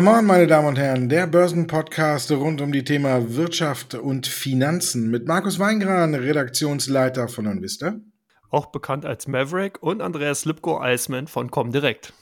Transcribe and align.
Come 0.00 0.12
on, 0.12 0.24
meine 0.24 0.46
Damen 0.46 0.66
und 0.66 0.78
Herren, 0.78 1.10
der 1.10 1.26
Börsenpodcast 1.26 2.32
rund 2.32 2.62
um 2.62 2.72
die 2.72 2.84
Thema 2.84 3.34
Wirtschaft 3.36 3.92
und 3.92 4.26
Finanzen 4.26 5.10
mit 5.10 5.28
Markus 5.28 5.58
Weingran, 5.58 6.14
Redaktionsleiter 6.14 7.28
von 7.28 7.46
Onvista. 7.46 7.96
Auch 8.48 8.72
bekannt 8.72 9.04
als 9.04 9.26
Maverick 9.26 9.82
und 9.82 10.00
Andreas 10.00 10.46
Lipko-Eisman 10.46 11.26
von 11.26 11.50
Comdirect. 11.50 12.14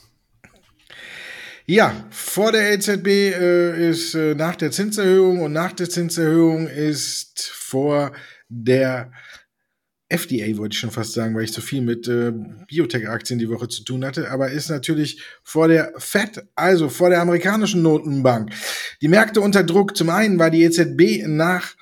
Ja, 1.66 1.92
vor 2.10 2.50
der 2.50 2.72
EZB 2.72 3.06
äh, 3.06 3.90
ist 3.90 4.12
äh, 4.16 4.34
nach 4.34 4.56
der 4.56 4.72
Zinserhöhung 4.72 5.42
und 5.42 5.52
nach 5.52 5.72
der 5.72 5.88
Zinserhöhung 5.88 6.66
ist 6.66 7.48
vor 7.48 8.10
der 8.48 9.12
FDA 10.08 10.56
wollte 10.56 10.74
ich 10.74 10.80
schon 10.80 10.90
fast 10.90 11.12
sagen, 11.12 11.34
weil 11.34 11.44
ich 11.44 11.52
so 11.52 11.60
viel 11.60 11.82
mit 11.82 12.08
äh, 12.08 12.32
Biotech-Aktien 12.66 13.38
die 13.38 13.50
Woche 13.50 13.68
zu 13.68 13.84
tun 13.84 14.04
hatte, 14.04 14.30
aber 14.30 14.50
ist 14.50 14.70
natürlich 14.70 15.22
vor 15.42 15.68
der 15.68 15.92
FED, 15.98 16.46
also 16.54 16.88
vor 16.88 17.10
der 17.10 17.20
amerikanischen 17.20 17.82
Notenbank. 17.82 18.52
Die 19.02 19.08
Märkte 19.08 19.40
unter 19.40 19.62
Druck. 19.62 19.96
Zum 19.96 20.08
einen 20.08 20.38
war 20.38 20.50
die 20.50 20.62
EZB 20.62 21.26
nach 21.26 21.76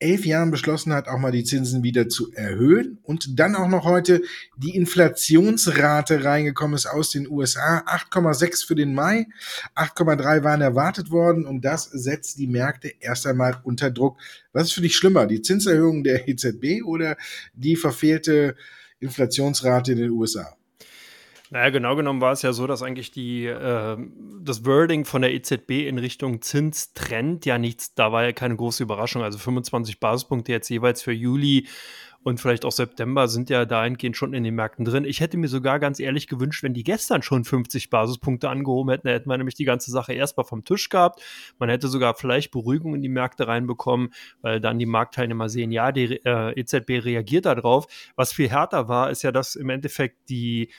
elf 0.00 0.24
Jahren 0.24 0.50
beschlossen 0.50 0.92
hat, 0.92 1.08
auch 1.08 1.18
mal 1.18 1.30
die 1.30 1.44
Zinsen 1.44 1.82
wieder 1.82 2.08
zu 2.08 2.32
erhöhen 2.32 2.98
und 3.02 3.38
dann 3.38 3.54
auch 3.54 3.68
noch 3.68 3.84
heute 3.84 4.22
die 4.56 4.74
Inflationsrate 4.74 6.24
reingekommen 6.24 6.74
ist 6.74 6.86
aus 6.86 7.10
den 7.10 7.28
USA. 7.30 7.84
8,6 7.86 8.66
für 8.66 8.74
den 8.74 8.94
Mai, 8.94 9.26
8,3 9.76 10.42
waren 10.42 10.62
erwartet 10.62 11.10
worden 11.10 11.46
und 11.46 11.64
das 11.64 11.84
setzt 11.84 12.38
die 12.38 12.46
Märkte 12.46 12.92
erst 13.00 13.26
einmal 13.26 13.60
unter 13.62 13.90
Druck. 13.90 14.18
Was 14.52 14.68
ist 14.68 14.72
für 14.72 14.80
dich 14.80 14.96
schlimmer, 14.96 15.26
die 15.26 15.42
Zinserhöhung 15.42 16.02
der 16.02 16.26
EZB 16.26 16.82
oder 16.84 17.16
die 17.54 17.76
verfehlte 17.76 18.56
Inflationsrate 19.00 19.92
in 19.92 19.98
den 19.98 20.10
USA? 20.10 20.56
Naja, 21.52 21.70
genau 21.70 21.96
genommen 21.96 22.20
war 22.20 22.30
es 22.30 22.42
ja 22.42 22.52
so, 22.52 22.68
dass 22.68 22.80
eigentlich 22.82 23.10
die, 23.10 23.46
äh, 23.46 23.96
das 24.40 24.64
Wording 24.64 25.04
von 25.04 25.20
der 25.20 25.34
EZB 25.34 25.88
in 25.88 25.98
Richtung 25.98 26.42
Zinstrend 26.42 27.44
ja 27.44 27.58
nichts, 27.58 27.92
da 27.94 28.12
war 28.12 28.22
ja 28.22 28.32
keine 28.32 28.54
große 28.54 28.84
Überraschung. 28.84 29.22
Also 29.22 29.38
25 29.38 29.98
Basispunkte 29.98 30.52
jetzt 30.52 30.68
jeweils 30.68 31.02
für 31.02 31.12
Juli 31.12 31.66
und 32.22 32.38
vielleicht 32.38 32.64
auch 32.64 32.72
September 32.72 33.28
sind 33.28 33.48
ja 33.48 33.64
dahingehend 33.64 34.16
schon 34.16 34.34
in 34.34 34.44
den 34.44 34.54
Märkten 34.54 34.84
drin. 34.84 35.04
Ich 35.04 35.20
hätte 35.20 35.38
mir 35.38 35.48
sogar 35.48 35.78
ganz 35.78 35.98
ehrlich 36.00 36.28
gewünscht, 36.28 36.62
wenn 36.62 36.74
die 36.74 36.84
gestern 36.84 37.22
schon 37.22 37.44
50 37.44 37.88
Basispunkte 37.88 38.50
angehoben 38.50 38.90
hätten, 38.90 39.06
dann 39.06 39.14
hätten 39.14 39.30
wir 39.30 39.38
nämlich 39.38 39.54
die 39.54 39.64
ganze 39.64 39.90
Sache 39.90 40.12
erstmal 40.12 40.44
vom 40.44 40.64
Tisch 40.64 40.90
gehabt. 40.90 41.22
Man 41.58 41.70
hätte 41.70 41.88
sogar 41.88 42.14
vielleicht 42.14 42.50
Beruhigung 42.50 42.94
in 42.94 43.00
die 43.00 43.08
Märkte 43.08 43.48
reinbekommen, 43.48 44.12
weil 44.42 44.60
dann 44.60 44.78
die 44.78 44.86
Marktteilnehmer 44.86 45.48
sehen, 45.48 45.72
ja, 45.72 45.92
die 45.92 46.20
äh, 46.24 46.60
EZB 46.60 47.04
reagiert 47.04 47.46
darauf. 47.46 47.86
Was 48.16 48.34
viel 48.34 48.50
härter 48.50 48.88
war, 48.88 49.10
ist 49.10 49.22
ja, 49.22 49.32
dass 49.32 49.56
im 49.56 49.70
Endeffekt 49.70 50.28
die 50.28 50.70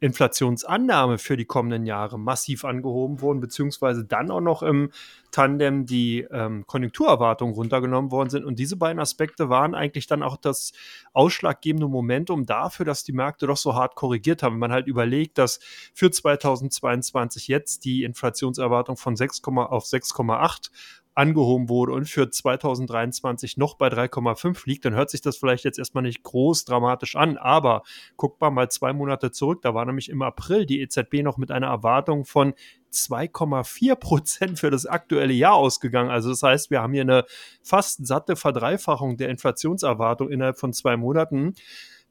Inflationsannahme 0.00 1.18
für 1.18 1.36
die 1.36 1.44
kommenden 1.44 1.86
Jahre 1.86 2.18
massiv 2.18 2.64
angehoben 2.64 3.20
wurden, 3.20 3.40
beziehungsweise 3.40 4.04
dann 4.04 4.30
auch 4.30 4.40
noch 4.40 4.62
im 4.62 4.90
Tandem 5.30 5.84
die 5.84 6.26
ähm, 6.30 6.66
Konjunkturerwartungen 6.66 7.54
runtergenommen 7.54 8.10
worden 8.10 8.30
sind. 8.30 8.44
Und 8.44 8.58
diese 8.58 8.76
beiden 8.76 9.00
Aspekte 9.00 9.48
waren 9.48 9.74
eigentlich 9.74 10.06
dann 10.06 10.22
auch 10.22 10.36
das 10.36 10.72
ausschlaggebende 11.12 11.88
Momentum 11.88 12.46
dafür, 12.46 12.86
dass 12.86 13.04
die 13.04 13.12
Märkte 13.12 13.46
doch 13.46 13.56
so 13.56 13.74
hart 13.74 13.94
korrigiert 13.94 14.42
haben. 14.42 14.54
Wenn 14.54 14.60
man 14.60 14.72
halt 14.72 14.86
überlegt, 14.86 15.36
dass 15.36 15.60
für 15.92 16.10
2022 16.10 17.48
jetzt 17.48 17.84
die 17.84 18.04
Inflationserwartung 18.04 18.96
von 18.96 19.16
6, 19.16 19.42
auf 19.44 19.84
6,8 19.84 20.70
angehoben 21.18 21.68
wurde 21.68 21.92
und 21.92 22.08
für 22.08 22.30
2023 22.30 23.56
noch 23.56 23.74
bei 23.74 23.88
3,5 23.88 24.62
liegt, 24.66 24.84
dann 24.84 24.94
hört 24.94 25.10
sich 25.10 25.20
das 25.20 25.36
vielleicht 25.36 25.64
jetzt 25.64 25.78
erstmal 25.78 26.04
nicht 26.04 26.22
groß 26.22 26.64
dramatisch 26.64 27.16
an. 27.16 27.36
Aber 27.36 27.82
guckt 28.16 28.40
mal 28.40 28.50
mal 28.50 28.70
zwei 28.70 28.92
Monate 28.92 29.32
zurück, 29.32 29.60
da 29.62 29.74
war 29.74 29.84
nämlich 29.84 30.10
im 30.10 30.22
April 30.22 30.64
die 30.64 30.80
EZB 30.80 31.24
noch 31.24 31.36
mit 31.36 31.50
einer 31.50 31.66
Erwartung 31.66 32.24
von 32.24 32.54
2,4 32.92 33.96
Prozent 33.96 34.58
für 34.60 34.70
das 34.70 34.86
aktuelle 34.86 35.32
Jahr 35.32 35.54
ausgegangen. 35.54 36.08
Also 36.08 36.30
das 36.30 36.44
heißt, 36.44 36.70
wir 36.70 36.82
haben 36.82 36.92
hier 36.92 37.02
eine 37.02 37.24
fast 37.62 38.06
satte 38.06 38.36
Verdreifachung 38.36 39.16
der 39.16 39.28
Inflationserwartung 39.28 40.30
innerhalb 40.30 40.58
von 40.58 40.72
zwei 40.72 40.96
Monaten. 40.96 41.54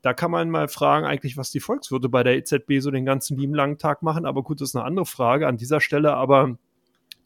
Da 0.02 0.14
kann 0.14 0.32
man 0.32 0.50
mal 0.50 0.68
fragen, 0.68 1.06
eigentlich, 1.06 1.38
was 1.38 1.50
die 1.50 1.62
Volkswirte 1.62 2.10
bei 2.10 2.24
der 2.24 2.36
EZB 2.36 2.80
so 2.82 2.92
den 2.92 3.06
ganzen 3.06 3.38
lieben 3.38 3.56
langen 3.56 3.78
Tag 3.78 4.04
machen. 4.04 4.26
Aber 4.26 4.44
gut, 4.44 4.60
das 4.60 4.70
ist 4.70 4.76
eine 4.76 4.86
andere 4.86 5.06
Frage 5.06 5.48
an 5.48 5.56
dieser 5.56 5.80
Stelle. 5.80 6.14
Aber 6.14 6.58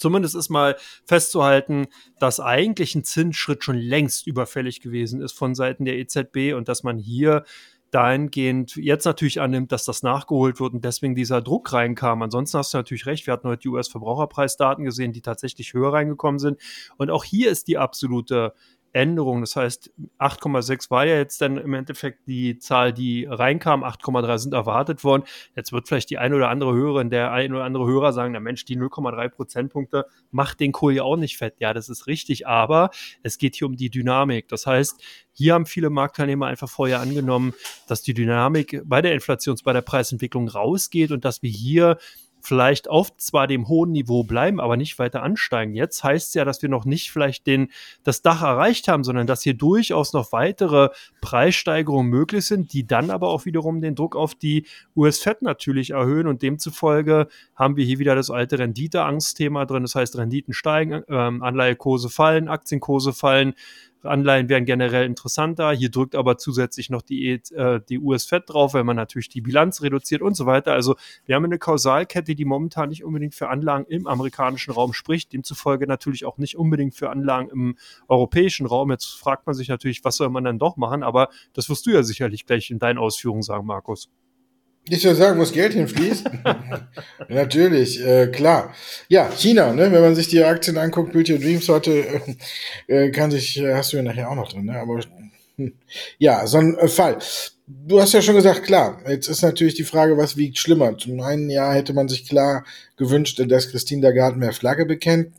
Zumindest 0.02 0.36
ist 0.36 0.50
mal 0.50 0.76
festzuhalten, 1.06 1.86
dass 2.20 2.40
eigentlich 2.40 2.96
ein 2.96 3.04
Zinsschritt 3.04 3.64
schon 3.64 3.78
längst 3.78 4.26
überfällig 4.26 4.82
gewesen 4.82 5.22
ist 5.22 5.34
von 5.34 5.54
Seiten 5.54 5.86
der 5.86 6.00
EZB 6.00 6.56
und 6.56 6.68
dass 6.68 6.82
man 6.82 6.98
hier 6.98 7.46
dahingehend 7.92 8.78
jetzt 8.78 9.06
natürlich 9.06 9.42
annimmt, 9.42 9.72
dass 9.72 9.86
das 9.86 10.02
nachgeholt 10.02 10.60
wird 10.60 10.74
und 10.74 10.84
deswegen 10.84 11.14
dieser 11.14 11.42
Druck 11.42 11.72
reinkam. 11.72 12.22
Ansonsten 12.24 12.58
hast 12.58 12.74
du 12.74 12.78
natürlich 12.78 13.06
recht, 13.06 13.28
wir 13.28 13.34
hatten 13.34 13.48
heute 13.48 13.62
die 13.62 13.70
US-Verbraucherpreisdaten 13.70 14.86
gesehen, 14.86 15.14
die 15.14 15.22
tatsächlich 15.22 15.74
höher 15.74 15.94
reingekommen 15.94 16.40
sind. 16.40 16.60
Und 16.98 17.12
auch 17.12 17.24
hier 17.24 17.52
ist 17.52 17.68
die 17.68 17.78
absolute 17.78 18.54
Änderung. 18.94 19.42
Das 19.42 19.56
heißt, 19.56 19.92
8,6 20.20 20.90
war 20.90 21.06
ja 21.06 21.16
jetzt 21.16 21.42
dann 21.42 21.58
im 21.58 21.74
Endeffekt 21.74 22.28
die 22.28 22.58
Zahl, 22.58 22.94
die 22.94 23.26
reinkam. 23.26 23.84
8,3 23.84 24.38
sind 24.38 24.54
erwartet 24.54 25.04
worden. 25.04 25.24
Jetzt 25.56 25.72
wird 25.72 25.88
vielleicht 25.88 26.10
die 26.10 26.18
eine 26.18 26.36
oder 26.36 26.50
andere 26.50 26.74
Hörerin, 26.74 27.10
der 27.10 27.32
ein 27.32 27.54
oder 27.54 27.64
andere 27.64 27.86
Hörer 27.86 28.14
sagen, 28.14 28.34
der 28.34 28.42
Mensch, 28.42 28.66
die 28.66 28.78
0,3 28.78 29.30
Prozentpunkte 29.30 30.06
macht 30.32 30.60
den 30.60 30.72
Kohl 30.72 30.94
ja 30.94 31.04
auch 31.04 31.18
nicht 31.18 31.38
fett. 31.38 31.56
Ja, 31.60 31.74
das 31.74 31.90
ist 31.90 32.08
richtig. 32.08 32.48
Aber 32.48 32.90
es 33.24 33.38
geht 33.38 33.56
hier 33.56 33.68
um 33.68 33.76
die 33.76 33.90
Dynamik. 33.90 34.48
Das 34.48 34.68
heißt, 34.68 35.02
hier 35.34 35.54
haben 35.54 35.66
viele 35.66 35.90
Marktteilnehmer 35.90 36.48
einfach 36.48 36.70
vorher 36.70 37.00
angenommen, 37.00 37.54
dass 37.88 38.02
die 38.02 38.14
Dynamik 38.14 38.82
bei 38.86 39.02
der 39.02 39.14
Inflations-, 39.14 39.64
bei 39.64 39.74
der 39.74 39.82
Preisentwicklung 39.82 40.48
rausgeht 40.48 41.12
und 41.12 41.26
dass 41.26 41.42
wir 41.42 41.50
hier 41.50 41.98
vielleicht 42.42 42.90
auf 42.90 43.16
zwar 43.18 43.48
dem 43.48 43.68
hohen 43.68 43.92
Niveau 43.92 44.24
bleiben, 44.24 44.60
aber 44.60 44.78
nicht 44.78 45.00
weiter 45.00 45.24
ansteigen. 45.24 45.74
Jetzt 45.74 46.04
heißt 46.04 46.30
es 46.30 46.34
ja, 46.34 46.46
dass 46.46 46.62
wir 46.62 46.70
noch 46.70 46.86
nicht 46.86 47.12
vielleicht 47.12 47.48
den, 47.48 47.70
das 48.04 48.22
Dach 48.22 48.42
erreicht 48.42 48.88
haben, 48.88 49.04
sondern 49.04 49.28
dass 49.28 49.42
hier 49.42 49.54
durchaus 49.54 50.14
noch 50.14 50.32
weitere 50.32 50.90
Preissteigerungen 51.22 52.10
möglich 52.10 52.46
sind, 52.46 52.74
die 52.74 52.86
dann 52.86 53.10
aber 53.10 53.30
auch 53.30 53.46
wiederum 53.46 53.82
den 53.82 53.96
Druck 53.96 54.16
auf 54.16 54.36
die 54.36 54.66
US-Fed 54.96 55.42
natürlich 55.42 55.92
erhöhen 55.92 56.28
und 56.28 56.42
demzufolge 56.42 57.28
haben 57.56 57.76
wir 57.76 57.86
hier 57.86 58.00
wieder 58.00 58.16
das 58.16 58.30
alte 58.30 58.60
Renditeangstthema 58.60 59.66
drin. 59.66 59.84
Das 59.84 59.96
heißt, 59.96 60.18
Renditen 60.18 60.54
steigen, 60.54 61.04
ähm, 61.08 61.44
Anleihekurse 61.44 62.10
fallen, 62.10 62.48
Aktienkurse 62.48 63.14
fallen, 63.14 63.54
Anleihen 64.04 64.50
wären 64.50 64.66
generell 64.66 65.06
interessanter. 65.06 65.72
Hier 65.72 65.90
drückt 65.90 66.16
aber 66.16 66.38
zusätzlich 66.38 66.90
noch 66.90 67.02
die, 67.02 67.42
äh, 67.54 67.82
die 67.88 68.00
US-Fed 68.00 68.44
drauf, 68.48 68.74
weil 68.74 68.84
man 68.84 68.96
natürlich 68.96 69.30
die 69.30 69.42
Bilanz 69.42 69.82
reduziert 69.82 70.22
und 70.22 70.36
so 70.36 70.46
weiter. 70.46 70.74
Also 70.74 70.96
wir 71.26 71.36
haben 71.36 71.46
eine 71.46 71.60
Kausalkette, 71.60 72.36
die 72.36 72.46
momentan 72.46 72.90
nicht 72.90 73.04
unbedingt 73.04 73.36
für 73.36 73.50
Anlagen 73.50 73.86
im 73.88 74.08
amerikanischen 74.08 74.72
Raum 74.72 74.94
spricht, 74.94 75.34
demzufolge 75.34 75.88
natürlich 75.88 76.26
auch 76.26 76.38
nicht 76.38 76.58
unbedingt 76.58 76.96
für 76.96 77.10
Anlagen 77.10 77.50
im 77.50 77.78
europäischen 78.08 78.66
Raum. 78.66 78.92
Jetzt 78.92 79.06
fragt 79.06 79.46
man 79.46 79.56
sich 79.56 79.70
natürlich, 79.70 80.04
was 80.04 80.18
soll 80.18 80.30
man 80.30 80.44
dann 80.44 80.60
doch 80.60 80.78
machen, 80.78 81.04
aber 81.04 81.30
das 81.54 81.70
wirst 81.70 81.86
du 81.86 81.92
ja 81.92 82.04
sicherlich 82.04 82.46
gleich 82.46 82.72
in 82.72 82.80
deinen 82.80 82.98
Ausführungen 82.98 83.44
sagen, 83.44 83.66
Markus. 83.66 84.10
Ich 84.90 85.02
soll 85.02 85.16
sagen, 85.16 85.38
wo 85.38 85.44
das 85.44 85.52
Geld 85.52 85.74
hinfließt? 85.74 86.30
Natürlich, 87.30 88.04
äh, 88.04 88.28
klar. 88.28 88.74
Ja, 89.08 89.30
China, 89.30 89.74
ne? 89.74 89.92
wenn 89.92 90.02
man 90.02 90.16
sich 90.16 90.28
die 90.28 90.44
Aktien 90.44 90.78
anguckt, 90.78 91.14
Build 91.14 91.30
Your 91.30 91.38
Dreams 91.38 91.70
heute, 91.70 92.22
äh, 92.88 93.12
kann 93.12 93.32
sich, 93.32 93.60
äh, 93.60 93.76
hast 93.76 93.94
du 93.94 93.98
ja 93.98 94.04
nachher 94.04 94.30
auch 94.30 94.36
noch 94.36 94.52
drin, 94.52 94.66
ne? 94.66 94.80
aber 94.80 95.00
ja, 96.18 96.48
so 96.48 96.58
ein 96.58 96.78
äh, 96.78 96.88
Fall. 96.88 97.20
Du 97.68 98.02
hast 98.02 98.14
ja 98.14 98.22
schon 98.22 98.36
gesagt, 98.36 98.64
klar, 98.64 99.02
jetzt 99.08 99.28
ist 99.28 99.44
natürlich 99.44 99.76
die 99.76 99.84
Frage, 99.84 100.18
was 100.18 100.36
wiegt 100.36 100.58
schlimmer. 100.58 100.98
Zum 100.98 101.22
einen 101.22 101.50
Jahr 101.50 101.74
hätte 101.74 101.94
man 101.94 102.10
sich 102.10 102.28
klar 102.28 102.66
gewünscht, 102.98 103.42
dass 103.48 103.70
Christine 103.70 104.02
Lagarde 104.02 104.38
mehr 104.38 104.52
Flagge 104.52 104.86
bekennt. 104.86 105.32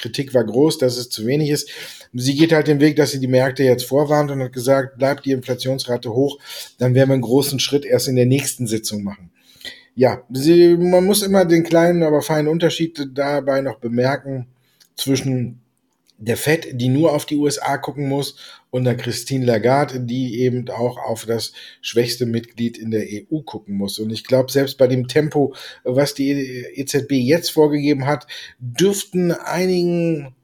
Kritik 0.00 0.34
war 0.34 0.44
groß, 0.44 0.78
dass 0.78 0.96
es 0.96 1.10
zu 1.10 1.26
wenig 1.26 1.50
ist. 1.50 1.70
Sie 2.12 2.36
geht 2.36 2.52
halt 2.52 2.68
den 2.68 2.80
Weg, 2.80 2.96
dass 2.96 3.10
sie 3.10 3.20
die 3.20 3.26
Märkte 3.26 3.64
jetzt 3.64 3.84
vorwarnt 3.84 4.30
und 4.30 4.42
hat 4.42 4.52
gesagt, 4.52 4.98
bleibt 4.98 5.24
die 5.26 5.32
Inflationsrate 5.32 6.12
hoch, 6.12 6.38
dann 6.78 6.94
werden 6.94 7.08
wir 7.08 7.14
einen 7.14 7.22
großen 7.22 7.60
Schritt 7.60 7.84
erst 7.84 8.08
in 8.08 8.16
der 8.16 8.26
nächsten 8.26 8.66
Sitzung 8.66 9.02
machen. 9.02 9.30
Ja, 9.94 10.22
sie, 10.32 10.76
man 10.76 11.04
muss 11.04 11.22
immer 11.22 11.44
den 11.44 11.64
kleinen, 11.64 12.02
aber 12.02 12.22
feinen 12.22 12.48
Unterschied 12.48 13.08
dabei 13.14 13.60
noch 13.60 13.78
bemerken 13.78 14.46
zwischen 14.96 15.60
der 16.18 16.36
FED, 16.36 16.68
die 16.72 16.88
nur 16.88 17.14
auf 17.14 17.26
die 17.26 17.36
USA 17.36 17.78
gucken 17.78 18.08
muss, 18.08 18.36
und 18.70 18.84
der 18.84 18.96
Christine 18.96 19.46
Lagarde, 19.46 20.00
die 20.00 20.40
eben 20.40 20.68
auch 20.68 20.98
auf 20.98 21.24
das 21.24 21.52
schwächste 21.80 22.26
Mitglied 22.26 22.76
in 22.76 22.90
der 22.90 23.06
EU 23.06 23.40
gucken 23.40 23.76
muss. 23.76 23.98
Und 23.98 24.10
ich 24.10 24.24
glaube, 24.24 24.52
selbst 24.52 24.76
bei 24.76 24.86
dem 24.86 25.08
Tempo, 25.08 25.54
was 25.84 26.14
die 26.14 26.32
EZB 26.74 27.12
jetzt 27.12 27.50
vorgegeben 27.50 28.06
hat, 28.06 28.26
dürften 28.58 29.32
einigen 29.32 30.34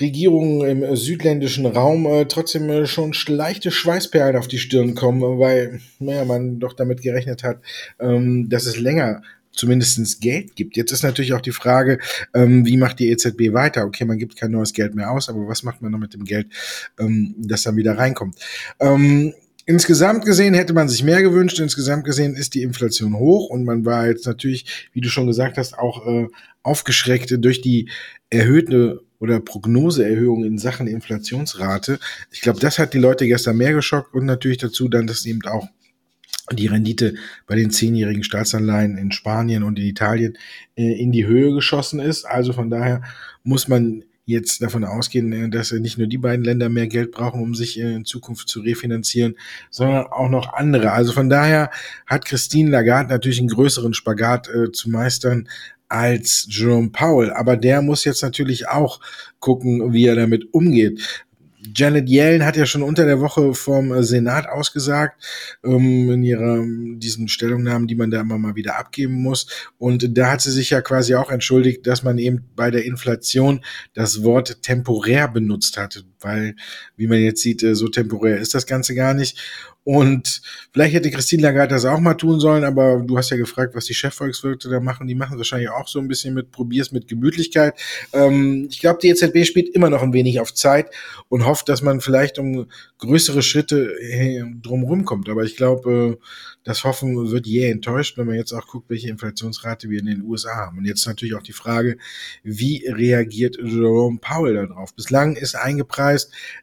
Regierungen 0.00 0.62
im 0.82 0.96
südländischen 0.96 1.66
Raum 1.66 2.06
äh, 2.06 2.24
trotzdem 2.24 2.70
äh, 2.70 2.86
schon 2.86 3.12
leichte 3.28 3.70
Schweißperlen 3.70 4.36
auf 4.36 4.48
die 4.48 4.58
Stirn 4.58 4.94
kommen, 4.94 5.38
weil 5.38 5.80
naja, 5.98 6.24
man 6.24 6.58
doch 6.58 6.72
damit 6.72 7.02
gerechnet 7.02 7.44
hat, 7.44 7.60
ähm, 8.00 8.48
dass 8.48 8.64
es 8.64 8.78
länger 8.78 9.20
zumindestens 9.52 10.20
Geld 10.20 10.56
gibt. 10.56 10.76
Jetzt 10.76 10.92
ist 10.92 11.02
natürlich 11.02 11.32
auch 11.32 11.40
die 11.40 11.52
Frage, 11.52 11.98
ähm, 12.34 12.66
wie 12.66 12.76
macht 12.76 12.98
die 12.98 13.10
EZB 13.10 13.52
weiter? 13.52 13.84
Okay, 13.84 14.04
man 14.04 14.18
gibt 14.18 14.36
kein 14.36 14.52
neues 14.52 14.72
Geld 14.72 14.94
mehr 14.94 15.10
aus, 15.10 15.28
aber 15.28 15.46
was 15.48 15.62
macht 15.62 15.82
man 15.82 15.92
noch 15.92 15.98
mit 15.98 16.14
dem 16.14 16.24
Geld, 16.24 16.48
ähm, 16.98 17.34
das 17.38 17.62
dann 17.62 17.76
wieder 17.76 17.98
reinkommt? 17.98 18.36
Ähm, 18.78 19.34
Insgesamt 19.66 20.24
gesehen 20.24 20.54
hätte 20.54 20.72
man 20.72 20.88
sich 20.88 21.04
mehr 21.04 21.22
gewünscht. 21.22 21.60
Insgesamt 21.60 22.04
gesehen 22.04 22.34
ist 22.34 22.54
die 22.54 22.62
Inflation 22.62 23.16
hoch 23.16 23.50
und 23.50 23.64
man 23.64 23.84
war 23.84 24.08
jetzt 24.08 24.26
natürlich, 24.26 24.88
wie 24.92 25.00
du 25.00 25.08
schon 25.08 25.28
gesagt 25.28 25.58
hast, 25.58 25.78
auch 25.78 26.04
äh, 26.08 26.26
aufgeschreckt 26.64 27.32
durch 27.38 27.60
die 27.60 27.88
erhöhte 28.30 29.02
oder 29.20 29.38
Prognoseerhöhung 29.38 30.44
in 30.44 30.58
Sachen 30.58 30.88
Inflationsrate. 30.88 32.00
Ich 32.32 32.40
glaube, 32.40 32.58
das 32.58 32.80
hat 32.80 32.94
die 32.94 32.98
Leute 32.98 33.26
gestern 33.28 33.58
mehr 33.58 33.72
geschockt 33.72 34.12
und 34.14 34.24
natürlich 34.24 34.58
dazu 34.58 34.88
dann, 34.88 35.06
dass 35.06 35.24
eben 35.24 35.42
auch 35.46 35.68
die 36.52 36.66
Rendite 36.66 37.14
bei 37.46 37.56
den 37.56 37.70
zehnjährigen 37.70 38.24
Staatsanleihen 38.24 38.98
in 38.98 39.12
Spanien 39.12 39.62
und 39.62 39.78
in 39.78 39.86
Italien 39.86 40.36
äh, 40.76 41.00
in 41.00 41.12
die 41.12 41.26
Höhe 41.26 41.54
geschossen 41.54 42.00
ist. 42.00 42.24
Also 42.24 42.52
von 42.52 42.70
daher 42.70 43.02
muss 43.42 43.68
man 43.68 44.04
jetzt 44.26 44.62
davon 44.62 44.84
ausgehen, 44.84 45.32
äh, 45.32 45.48
dass 45.48 45.72
nicht 45.72 45.98
nur 45.98 46.06
die 46.06 46.18
beiden 46.18 46.44
Länder 46.44 46.68
mehr 46.68 46.86
Geld 46.86 47.12
brauchen, 47.12 47.42
um 47.42 47.54
sich 47.54 47.78
äh, 47.78 47.94
in 47.94 48.04
Zukunft 48.04 48.48
zu 48.48 48.60
refinanzieren, 48.60 49.36
sondern 49.70 50.06
auch 50.06 50.28
noch 50.28 50.52
andere. 50.54 50.92
Also 50.92 51.12
von 51.12 51.28
daher 51.28 51.70
hat 52.06 52.24
Christine 52.24 52.70
Lagarde 52.70 53.10
natürlich 53.10 53.40
einen 53.40 53.48
größeren 53.48 53.94
Spagat 53.94 54.48
äh, 54.48 54.72
zu 54.72 54.90
meistern 54.90 55.48
als 55.88 56.46
Jerome 56.48 56.90
Powell. 56.90 57.32
Aber 57.32 57.56
der 57.56 57.82
muss 57.82 58.04
jetzt 58.04 58.22
natürlich 58.22 58.68
auch 58.68 59.00
gucken, 59.40 59.92
wie 59.92 60.06
er 60.06 60.14
damit 60.14 60.54
umgeht. 60.54 61.26
Janet 61.74 62.08
Yellen 62.08 62.44
hat 62.44 62.56
ja 62.56 62.66
schon 62.66 62.82
unter 62.82 63.04
der 63.04 63.20
Woche 63.20 63.54
vom 63.54 63.92
äh, 63.92 64.02
Senat 64.02 64.48
ausgesagt, 64.48 65.22
ähm, 65.64 66.10
in 66.10 66.22
ihrer, 66.22 66.64
diesen 66.96 67.28
Stellungnahmen, 67.28 67.86
die 67.86 67.94
man 67.94 68.10
da 68.10 68.20
immer 68.20 68.38
mal 68.38 68.54
wieder 68.54 68.78
abgeben 68.78 69.14
muss. 69.14 69.46
Und 69.78 70.16
da 70.16 70.32
hat 70.32 70.40
sie 70.40 70.52
sich 70.52 70.70
ja 70.70 70.80
quasi 70.80 71.14
auch 71.14 71.30
entschuldigt, 71.30 71.86
dass 71.86 72.02
man 72.02 72.18
eben 72.18 72.48
bei 72.56 72.70
der 72.70 72.84
Inflation 72.84 73.64
das 73.94 74.22
Wort 74.22 74.62
temporär 74.62 75.28
benutzt 75.28 75.76
hat, 75.76 76.04
weil, 76.20 76.56
wie 76.96 77.06
man 77.06 77.20
jetzt 77.20 77.42
sieht, 77.42 77.62
äh, 77.62 77.74
so 77.74 77.88
temporär 77.88 78.38
ist 78.38 78.54
das 78.54 78.66
Ganze 78.66 78.94
gar 78.94 79.14
nicht. 79.14 79.38
Und 79.82 80.42
vielleicht 80.72 80.94
hätte 80.94 81.10
Christine 81.10 81.42
Lagarde 81.42 81.74
das 81.74 81.86
auch 81.86 82.00
mal 82.00 82.14
tun 82.14 82.38
sollen, 82.38 82.64
aber 82.64 83.02
du 83.04 83.16
hast 83.16 83.30
ja 83.30 83.38
gefragt, 83.38 83.74
was 83.74 83.86
die 83.86 83.94
Chefvolkswirte 83.94 84.68
da 84.68 84.78
machen. 84.78 85.06
Die 85.06 85.14
machen 85.14 85.38
wahrscheinlich 85.38 85.70
auch 85.70 85.88
so 85.88 85.98
ein 85.98 86.06
bisschen 86.06 86.34
mit, 86.34 86.50
probier's 86.50 86.92
mit 86.92 87.08
Gemütlichkeit. 87.08 87.74
Ähm, 88.12 88.68
ich 88.70 88.80
glaube, 88.80 88.98
die 89.02 89.08
EZB 89.08 89.44
spielt 89.44 89.74
immer 89.74 89.88
noch 89.88 90.02
ein 90.02 90.12
wenig 90.12 90.38
auf 90.38 90.52
Zeit 90.52 90.90
und 91.28 91.46
hofft, 91.46 91.68
dass 91.70 91.80
man 91.80 92.00
vielleicht 92.02 92.38
um 92.38 92.66
größere 92.98 93.42
Schritte 93.42 93.94
drumherum 94.62 95.06
kommt. 95.06 95.30
Aber 95.30 95.44
ich 95.44 95.56
glaube, 95.56 96.18
äh, 96.20 96.24
das 96.62 96.84
Hoffen 96.84 97.30
wird 97.30 97.46
je 97.46 97.70
enttäuscht, 97.70 98.18
wenn 98.18 98.26
man 98.26 98.36
jetzt 98.36 98.52
auch 98.52 98.66
guckt, 98.66 98.90
welche 98.90 99.08
Inflationsrate 99.08 99.88
wir 99.88 100.00
in 100.00 100.06
den 100.06 100.22
USA 100.22 100.54
haben. 100.54 100.78
Und 100.78 100.84
jetzt 100.84 101.06
natürlich 101.06 101.34
auch 101.34 101.42
die 101.42 101.54
Frage, 101.54 101.96
wie 102.42 102.86
reagiert 102.86 103.56
Jerome 103.56 104.18
Powell 104.20 104.54
darauf? 104.54 104.94
Bislang 104.94 105.36
ist 105.36 105.54
eingepreist, 105.54 106.09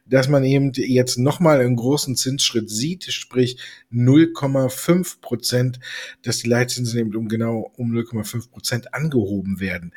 dass 0.06 0.28
man 0.28 0.44
eben 0.44 0.72
jetzt 0.74 1.18
nochmal 1.18 1.60
einen 1.60 1.76
großen 1.76 2.16
Zinsschritt 2.16 2.70
sieht, 2.70 3.04
sprich 3.04 3.58
0,5 3.92 5.20
Prozent, 5.20 5.80
dass 6.22 6.38
die 6.38 6.48
Leitzinsen 6.48 6.98
eben 6.98 7.16
um 7.16 7.28
genau 7.28 7.72
um 7.76 7.92
0,5 7.92 8.50
Prozent 8.50 8.94
angehoben 8.94 9.60
werden. 9.60 9.92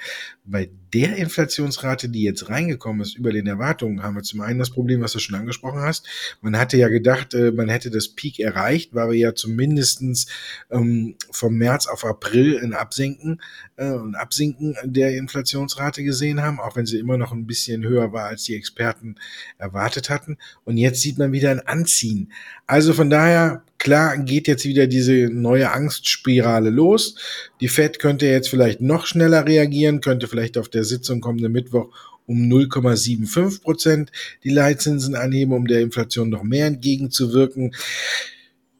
Bei 0.45 0.69
der 0.93 1.15
Inflationsrate, 1.15 2.09
die 2.09 2.23
jetzt 2.23 2.49
reingekommen 2.49 3.01
ist, 3.01 3.17
über 3.17 3.31
den 3.31 3.47
Erwartungen, 3.47 4.03
haben 4.03 4.15
wir 4.15 4.23
zum 4.23 4.41
einen 4.41 4.59
das 4.59 4.69
Problem, 4.69 5.01
was 5.01 5.13
du 5.13 5.19
schon 5.19 5.35
angesprochen 5.35 5.81
hast. 5.81 6.07
Man 6.41 6.57
hatte 6.57 6.77
ja 6.77 6.89
gedacht, 6.89 7.33
äh, 7.33 7.51
man 7.51 7.69
hätte 7.69 7.89
das 7.89 8.09
Peak 8.09 8.39
erreicht, 8.39 8.93
weil 8.93 9.11
wir 9.11 9.17
ja 9.17 9.35
zumindestens 9.35 10.27
ähm, 10.69 11.15
vom 11.31 11.55
März 11.55 11.87
auf 11.87 12.05
April 12.05 12.59
ein 12.61 12.73
Absenken, 12.73 13.41
äh, 13.77 13.85
ein 13.85 14.15
Absinken 14.15 14.75
der 14.83 15.17
Inflationsrate 15.17 16.03
gesehen 16.03 16.41
haben, 16.41 16.59
auch 16.59 16.75
wenn 16.75 16.85
sie 16.85 16.99
immer 16.99 17.17
noch 17.17 17.31
ein 17.31 17.47
bisschen 17.47 17.83
höher 17.83 18.11
war, 18.11 18.25
als 18.25 18.43
die 18.43 18.55
Experten 18.55 19.15
erwartet 19.57 20.09
hatten. 20.09 20.37
Und 20.65 20.77
jetzt 20.77 21.01
sieht 21.01 21.17
man 21.17 21.31
wieder 21.31 21.51
ein 21.51 21.61
Anziehen. 21.61 22.31
Also 22.67 22.93
von 22.93 23.09
daher 23.09 23.63
Klar 23.81 24.15
geht 24.19 24.47
jetzt 24.47 24.63
wieder 24.65 24.85
diese 24.85 25.31
neue 25.31 25.71
Angstspirale 25.71 26.69
los. 26.69 27.15
Die 27.61 27.67
Fed 27.67 27.97
könnte 27.97 28.27
jetzt 28.27 28.47
vielleicht 28.47 28.79
noch 28.79 29.07
schneller 29.07 29.47
reagieren, 29.47 30.01
könnte 30.01 30.27
vielleicht 30.27 30.59
auf 30.59 30.69
der 30.69 30.83
Sitzung 30.83 31.19
kommende 31.19 31.49
Mittwoch 31.49 31.89
um 32.27 32.37
0,75 32.47 33.63
Prozent 33.63 34.11
die 34.43 34.51
Leitzinsen 34.51 35.15
anheben, 35.15 35.53
um 35.53 35.65
der 35.65 35.81
Inflation 35.81 36.29
noch 36.29 36.43
mehr 36.43 36.67
entgegenzuwirken. 36.67 37.73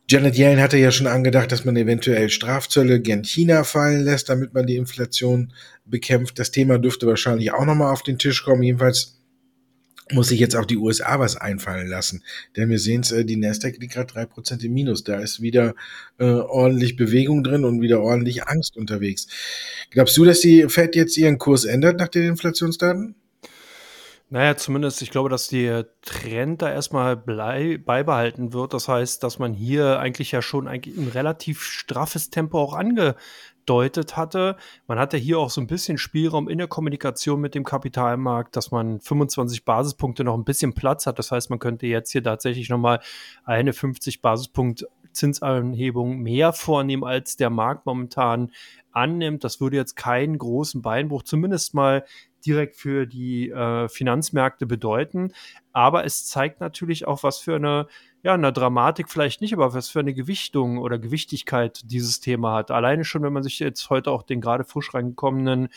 Janet 0.08 0.38
Yellen 0.38 0.62
hatte 0.62 0.78
ja 0.78 0.92
schon 0.92 1.08
angedacht, 1.08 1.52
dass 1.52 1.66
man 1.66 1.78
eventuell 1.78 2.30
Strafzölle 2.30 3.00
gen 3.00 3.24
China 3.24 3.64
fallen 3.64 4.02
lässt, 4.02 4.30
damit 4.30 4.54
man 4.54 4.68
die 4.68 4.76
Inflation 4.76 5.52
bekämpft. 5.84 6.38
Das 6.38 6.52
Thema 6.52 6.78
dürfte 6.78 7.08
wahrscheinlich 7.08 7.52
auch 7.54 7.66
nochmal 7.66 7.92
auf 7.92 8.04
den 8.04 8.20
Tisch 8.20 8.44
kommen. 8.44 8.62
Jedenfalls 8.62 9.21
muss 10.12 10.28
sich 10.28 10.40
jetzt 10.40 10.56
auch 10.56 10.66
die 10.66 10.78
USA 10.78 11.20
was 11.20 11.38
einfallen 11.38 11.88
lassen. 11.88 12.24
Denn 12.56 12.70
wir 12.70 12.80
sehen 12.80 13.02
es, 13.02 13.12
äh, 13.12 13.26
die 13.26 13.36
Nasdaq 13.36 13.78
liegt 13.78 13.94
gerade 13.94 14.12
drei 14.12 14.26
Prozent 14.26 14.64
im 14.64 14.74
Minus. 14.74 15.04
Da 15.04 15.20
ist 15.20 15.42
wieder 15.42 15.76
äh, 16.20 16.26
ordentlich 16.26 16.96
Bewegung 16.96 17.44
drin 17.44 17.64
und 17.64 17.82
wieder 17.82 18.02
ordentlich 18.02 18.48
Angst 18.48 18.78
unterwegs. 18.78 19.28
Glaubst 19.90 20.18
du, 20.18 20.26
dass 20.26 20.42
die 20.42 20.68
Fed 20.70 20.96
jetzt 20.96 21.18
ihren 21.18 21.38
Kurs 21.38 21.66
ändert 21.66 21.98
nach 21.98 22.10
den 22.10 22.24
Inflationsdaten? 22.24 23.16
Naja, 24.34 24.56
zumindest, 24.56 25.02
ich 25.02 25.12
glaube, 25.12 25.28
dass 25.28 25.50
der 25.50 25.88
Trend 26.04 26.62
da 26.62 26.72
erstmal 26.72 27.18
beibehalten 27.18 28.54
wird. 28.54 28.74
Das 28.74 28.88
heißt, 28.88 29.22
dass 29.24 29.40
man 29.40 29.54
hier 29.54 30.00
eigentlich 30.00 30.32
ja 30.32 30.42
schon 30.42 30.70
ein 30.70 31.12
relativ 31.14 31.62
straffes 31.64 32.30
Tempo 32.30 32.58
auch 32.58 32.74
ange 32.74 33.18
angedeutet 33.62 34.18
hatte. 34.18 34.56
Man 34.88 35.00
hatte 35.00 35.18
hier 35.18 35.40
auch 35.40 35.50
so 35.50 35.62
ein 35.62 35.68
bisschen 35.68 35.98
Spielraum 35.98 36.50
in 36.50 36.58
der 36.58 36.68
Kommunikation 36.68 37.40
mit 37.40 37.56
dem 37.56 37.64
Kapitalmarkt, 37.64 38.56
dass 38.56 38.72
man 38.72 39.00
25 39.00 39.66
Basispunkte 39.66 40.24
noch 40.24 40.36
ein 40.36 40.44
bisschen 40.44 40.74
Platz 40.74 41.06
hat. 41.06 41.20
Das 41.20 41.32
heißt, 41.32 41.50
man 41.50 41.60
könnte 41.60 41.88
jetzt 41.88 42.12
hier 42.12 42.24
tatsächlich 42.24 42.70
nochmal 42.70 43.00
eine 43.46 43.74
50 43.74 44.22
Basispunkt 44.22 44.86
Zinsanhebung 45.14 46.20
mehr 46.20 46.54
vornehmen, 46.54 47.04
als 47.04 47.36
der 47.36 47.50
Markt 47.50 47.86
momentan 47.86 48.52
annimmt. 48.94 49.44
Das 49.44 49.60
würde 49.60 49.76
jetzt 49.76 49.96
keinen 49.96 50.38
großen 50.38 50.82
Beinbruch, 50.82 51.24
zumindest 51.24 51.74
mal 51.74 52.06
direkt 52.46 52.76
für 52.76 53.06
die 53.06 53.50
äh, 53.50 53.88
Finanzmärkte 53.90 54.66
bedeuten. 54.66 55.34
Aber 55.74 56.06
es 56.06 56.26
zeigt 56.26 56.62
natürlich 56.62 57.08
auch, 57.08 57.24
was 57.24 57.40
für 57.40 57.56
eine 57.56 57.88
ja, 58.24 58.34
eine 58.34 58.54
Dramatik 58.54 59.10
vielleicht 59.10 59.42
nicht, 59.42 59.54
aber 59.54 59.74
was 59.74 59.90
für 59.90 60.00
eine 60.00 60.14
Gewichtung 60.14 60.78
oder 60.78 61.00
Gewichtigkeit 61.00 61.82
dieses 61.86 62.20
Thema 62.20 62.54
hat. 62.54 62.72
Alleine 62.72 63.04
schon, 63.04 63.24
wenn 63.24 63.34
man 63.34 63.44
sich 63.44 63.60
jetzt 63.60 63.90
heute 63.90 64.12
auch 64.12 64.24
den 64.24 64.42
gerade 64.42 64.64
frisch 64.64 64.94
reingekommenen 64.94 65.70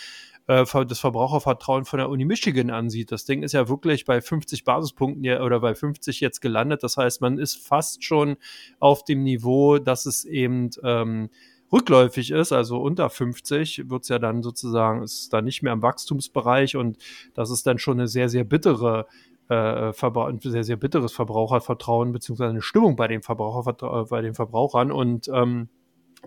äh, 0.47 0.65
das 0.87 0.99
Verbrauchervertrauen 0.99 1.85
von 1.85 1.99
der 1.99 2.11
Uni 2.11 2.25
Michigan 2.25 2.71
ansieht. 2.71 3.13
Das 3.13 3.25
Ding 3.25 3.43
ist 3.43 3.53
ja 3.53 3.69
wirklich 3.69 4.05
bei 4.05 4.21
50 4.21 4.65
Basispunkten 4.65 5.27
oder 5.41 5.61
bei 5.61 5.75
50 5.75 6.21
jetzt 6.21 6.41
gelandet. 6.41 6.83
Das 6.83 6.97
heißt, 6.97 7.21
man 7.21 7.39
ist 7.39 7.57
fast 7.67 8.05
schon 8.05 8.37
auf 8.79 9.05
dem 9.05 9.23
Niveau, 9.23 9.79
dass 9.79 10.05
es 10.05 10.25
eben 10.25 10.71
ähm, 10.83 11.31
rückläufig 11.73 12.31
ist, 12.31 12.53
also 12.53 12.81
unter 12.81 13.11
50, 13.11 13.89
wird 13.91 14.03
es 14.03 14.09
ja 14.09 14.19
dann 14.19 14.43
sozusagen, 14.43 15.03
ist 15.03 15.33
da 15.33 15.43
nicht 15.43 15.63
mehr 15.63 15.73
im 15.73 15.83
Wachstumsbereich 15.83 16.77
und 16.77 16.99
das 17.35 17.51
ist 17.51 17.67
dann 17.67 17.79
schon 17.79 17.99
eine 17.99 18.09
sehr, 18.09 18.29
sehr 18.29 18.45
bittere 18.45 19.07
äh, 19.49 19.93
ein 20.29 20.41
sehr, 20.41 20.65
sehr 20.65 20.77
bitteres 20.77 21.13
Verbrauchervertrauen 21.13 22.13
beziehungsweise 22.13 22.51
eine 22.51 22.63
Stimmung 22.63 22.97
bei 22.97 23.09
den, 23.09 23.23
Verbraucher, 23.23 24.07
bei 24.09 24.21
den 24.23 24.35
Verbrauchern 24.35 24.91
und 24.91 25.29
ähm, 25.29 25.69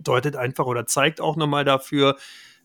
deutet 0.02 0.36
einfach 0.36 0.66
oder 0.66 0.86
zeigt 0.86 1.22
auch 1.22 1.36
nochmal 1.36 1.66
dafür, 1.66 2.16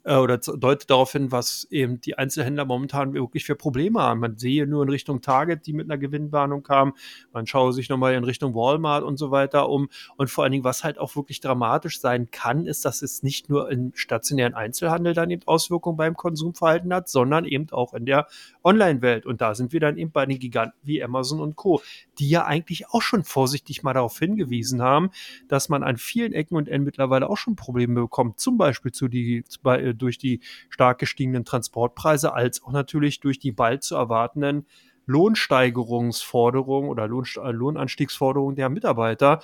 äh, 0.04 0.16
oder 0.16 0.38
deutet 0.38 0.90
darauf 0.90 1.12
hin, 1.12 1.32
was 1.32 1.66
eben 1.70 2.00
die 2.00 2.18
Einzelhändler 2.18 2.64
momentan 2.64 3.14
wirklich 3.14 3.44
für 3.44 3.54
Probleme 3.54 4.00
haben. 4.00 4.20
Man 4.20 4.36
sehe 4.36 4.66
nur 4.66 4.82
in 4.82 4.88
Richtung 4.88 5.20
Target, 5.20 5.66
die 5.66 5.72
mit 5.72 5.90
einer 5.90 5.98
Gewinnwarnung 5.98 6.62
kam. 6.62 6.94
Man 7.32 7.46
schaue 7.46 7.72
sich 7.72 7.88
nochmal 7.88 8.14
in 8.14 8.24
Richtung 8.24 8.54
Walmart 8.54 9.04
und 9.04 9.16
so 9.16 9.30
weiter 9.30 9.68
um. 9.68 9.88
Und 10.16 10.30
vor 10.30 10.44
allen 10.44 10.52
Dingen, 10.52 10.64
was 10.64 10.84
halt 10.84 10.98
auch 10.98 11.16
wirklich 11.16 11.40
dramatisch 11.40 12.00
sein 12.00 12.30
kann, 12.30 12.66
ist, 12.66 12.84
dass 12.84 13.02
es 13.02 13.22
nicht 13.22 13.48
nur 13.48 13.70
im 13.70 13.92
stationären 13.94 14.54
Einzelhandel 14.54 15.14
dann 15.14 15.30
eben 15.30 15.42
Auswirkungen 15.46 15.96
beim 15.96 16.16
Konsumverhalten 16.16 16.92
hat, 16.92 17.08
sondern 17.08 17.44
eben 17.44 17.70
auch 17.70 17.94
in 17.94 18.06
der 18.06 18.26
Online-Welt. 18.64 19.26
Und 19.26 19.40
da 19.40 19.54
sind 19.54 19.72
wir 19.72 19.80
dann 19.80 19.96
eben 19.96 20.10
bei 20.10 20.26
den 20.26 20.38
Giganten 20.38 20.78
wie 20.82 21.02
Amazon 21.02 21.40
und 21.40 21.56
Co., 21.56 21.80
die 22.18 22.28
ja 22.28 22.44
eigentlich 22.44 22.88
auch 22.90 23.02
schon 23.02 23.24
vorsichtig 23.24 23.82
mal 23.82 23.92
darauf 23.92 24.18
hingewiesen 24.18 24.82
haben, 24.82 25.10
dass 25.48 25.68
man 25.68 25.82
an 25.82 25.96
vielen 25.96 26.32
Ecken 26.32 26.56
und 26.56 26.68
Enden 26.68 26.84
mittlerweile 26.84 27.28
auch 27.28 27.36
schon 27.36 27.56
Probleme 27.56 28.00
bekommt, 28.02 28.40
zum 28.40 28.58
Beispiel 28.58 28.92
zu 28.92 29.08
die, 29.08 29.44
bei, 29.62 29.91
durch 29.94 30.18
die 30.18 30.40
stark 30.68 30.98
gestiegenen 30.98 31.44
Transportpreise 31.44 32.32
als 32.34 32.62
auch 32.62 32.72
natürlich 32.72 33.20
durch 33.20 33.38
die 33.38 33.52
bald 33.52 33.82
zu 33.82 33.96
erwartenden 33.96 34.66
Lohnsteigerungsforderungen 35.06 36.88
oder 36.88 37.08
Lohn, 37.08 37.26
Lohnanstiegsforderungen 37.42 38.56
der 38.56 38.68
Mitarbeiter. 38.68 39.40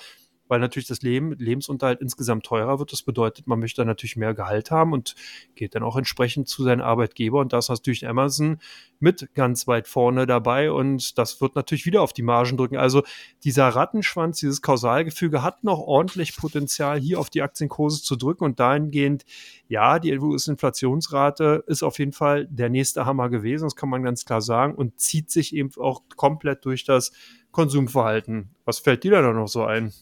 Weil 0.49 0.59
natürlich 0.59 0.87
das 0.87 1.01
Leben, 1.01 1.31
Lebensunterhalt 1.37 2.01
insgesamt 2.01 2.45
teurer 2.45 2.79
wird. 2.79 2.91
Das 2.91 3.03
bedeutet, 3.03 3.47
man 3.47 3.59
möchte 3.59 3.85
natürlich 3.85 4.17
mehr 4.17 4.33
Gehalt 4.33 4.71
haben 4.71 4.91
und 4.91 5.15
geht 5.55 5.75
dann 5.75 5.83
auch 5.83 5.95
entsprechend 5.95 6.49
zu 6.49 6.63
seinem 6.63 6.81
Arbeitgeber. 6.81 7.39
Und 7.39 7.53
da 7.53 7.59
ist 7.59 7.69
natürlich 7.69 8.07
Amazon 8.07 8.57
mit 8.99 9.33
ganz 9.33 9.67
weit 9.67 9.87
vorne 9.87 10.25
dabei 10.25 10.71
und 10.71 11.17
das 11.17 11.39
wird 11.39 11.55
natürlich 11.55 11.85
wieder 11.85 12.01
auf 12.01 12.11
die 12.11 12.23
Margen 12.23 12.57
drücken. 12.57 12.77
Also 12.77 13.03
dieser 13.43 13.69
Rattenschwanz, 13.69 14.39
dieses 14.39 14.61
Kausalgefüge 14.61 15.41
hat 15.41 15.63
noch 15.63 15.79
ordentlich 15.79 16.35
Potenzial, 16.35 16.99
hier 16.99 17.19
auf 17.19 17.29
die 17.29 17.41
Aktienkurse 17.41 18.01
zu 18.01 18.15
drücken 18.15 18.43
und 18.43 18.59
dahingehend, 18.59 19.23
ja, 19.67 19.99
die 19.99 20.17
US-Inflationsrate 20.17 21.63
ist 21.67 21.83
auf 21.83 21.99
jeden 21.99 22.11
Fall 22.11 22.47
der 22.47 22.69
nächste 22.69 23.05
Hammer 23.05 23.29
gewesen, 23.29 23.65
das 23.65 23.75
kann 23.75 23.89
man 23.89 24.03
ganz 24.03 24.25
klar 24.25 24.41
sagen 24.41 24.75
und 24.75 24.99
zieht 24.99 25.29
sich 25.31 25.55
eben 25.55 25.69
auch 25.77 26.01
komplett 26.15 26.65
durch 26.65 26.83
das 26.83 27.11
Konsumverhalten. 27.51 28.55
Was 28.65 28.79
fällt 28.79 29.03
dir 29.03 29.11
da 29.11 29.21
noch 29.21 29.47
so 29.47 29.63
ein? 29.63 29.93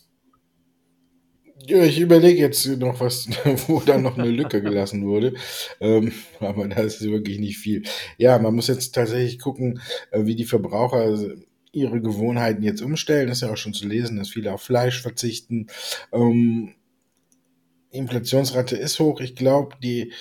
Ja, 1.67 1.83
ich 1.83 1.99
überlege 1.99 2.39
jetzt 2.39 2.65
noch 2.65 3.01
was, 3.01 3.27
wo 3.67 3.81
da 3.81 3.97
noch 3.97 4.17
eine 4.17 4.29
Lücke 4.29 4.61
gelassen 4.61 5.05
wurde. 5.05 5.33
Ähm, 5.81 6.13
aber 6.39 6.67
da 6.69 6.77
ist 6.81 7.01
wirklich 7.01 7.39
nicht 7.39 7.57
viel. 7.57 7.83
Ja, 8.17 8.39
man 8.39 8.55
muss 8.55 8.67
jetzt 8.67 8.95
tatsächlich 8.95 9.39
gucken, 9.39 9.81
äh, 10.11 10.25
wie 10.25 10.35
die 10.35 10.45
Verbraucher 10.45 11.17
ihre 11.73 11.99
Gewohnheiten 12.01 12.63
jetzt 12.63 12.81
umstellen. 12.81 13.27
Das 13.27 13.39
ist 13.39 13.41
ja 13.41 13.51
auch 13.51 13.57
schon 13.57 13.73
zu 13.73 13.85
lesen, 13.85 14.15
dass 14.15 14.29
viele 14.29 14.53
auf 14.53 14.61
Fleisch 14.61 15.01
verzichten. 15.01 15.67
Ähm, 16.13 16.73
Inflationsrate 17.91 18.77
ist 18.77 18.99
hoch. 18.99 19.19
Ich 19.19 19.35
glaube, 19.35 19.75
die 19.83 20.13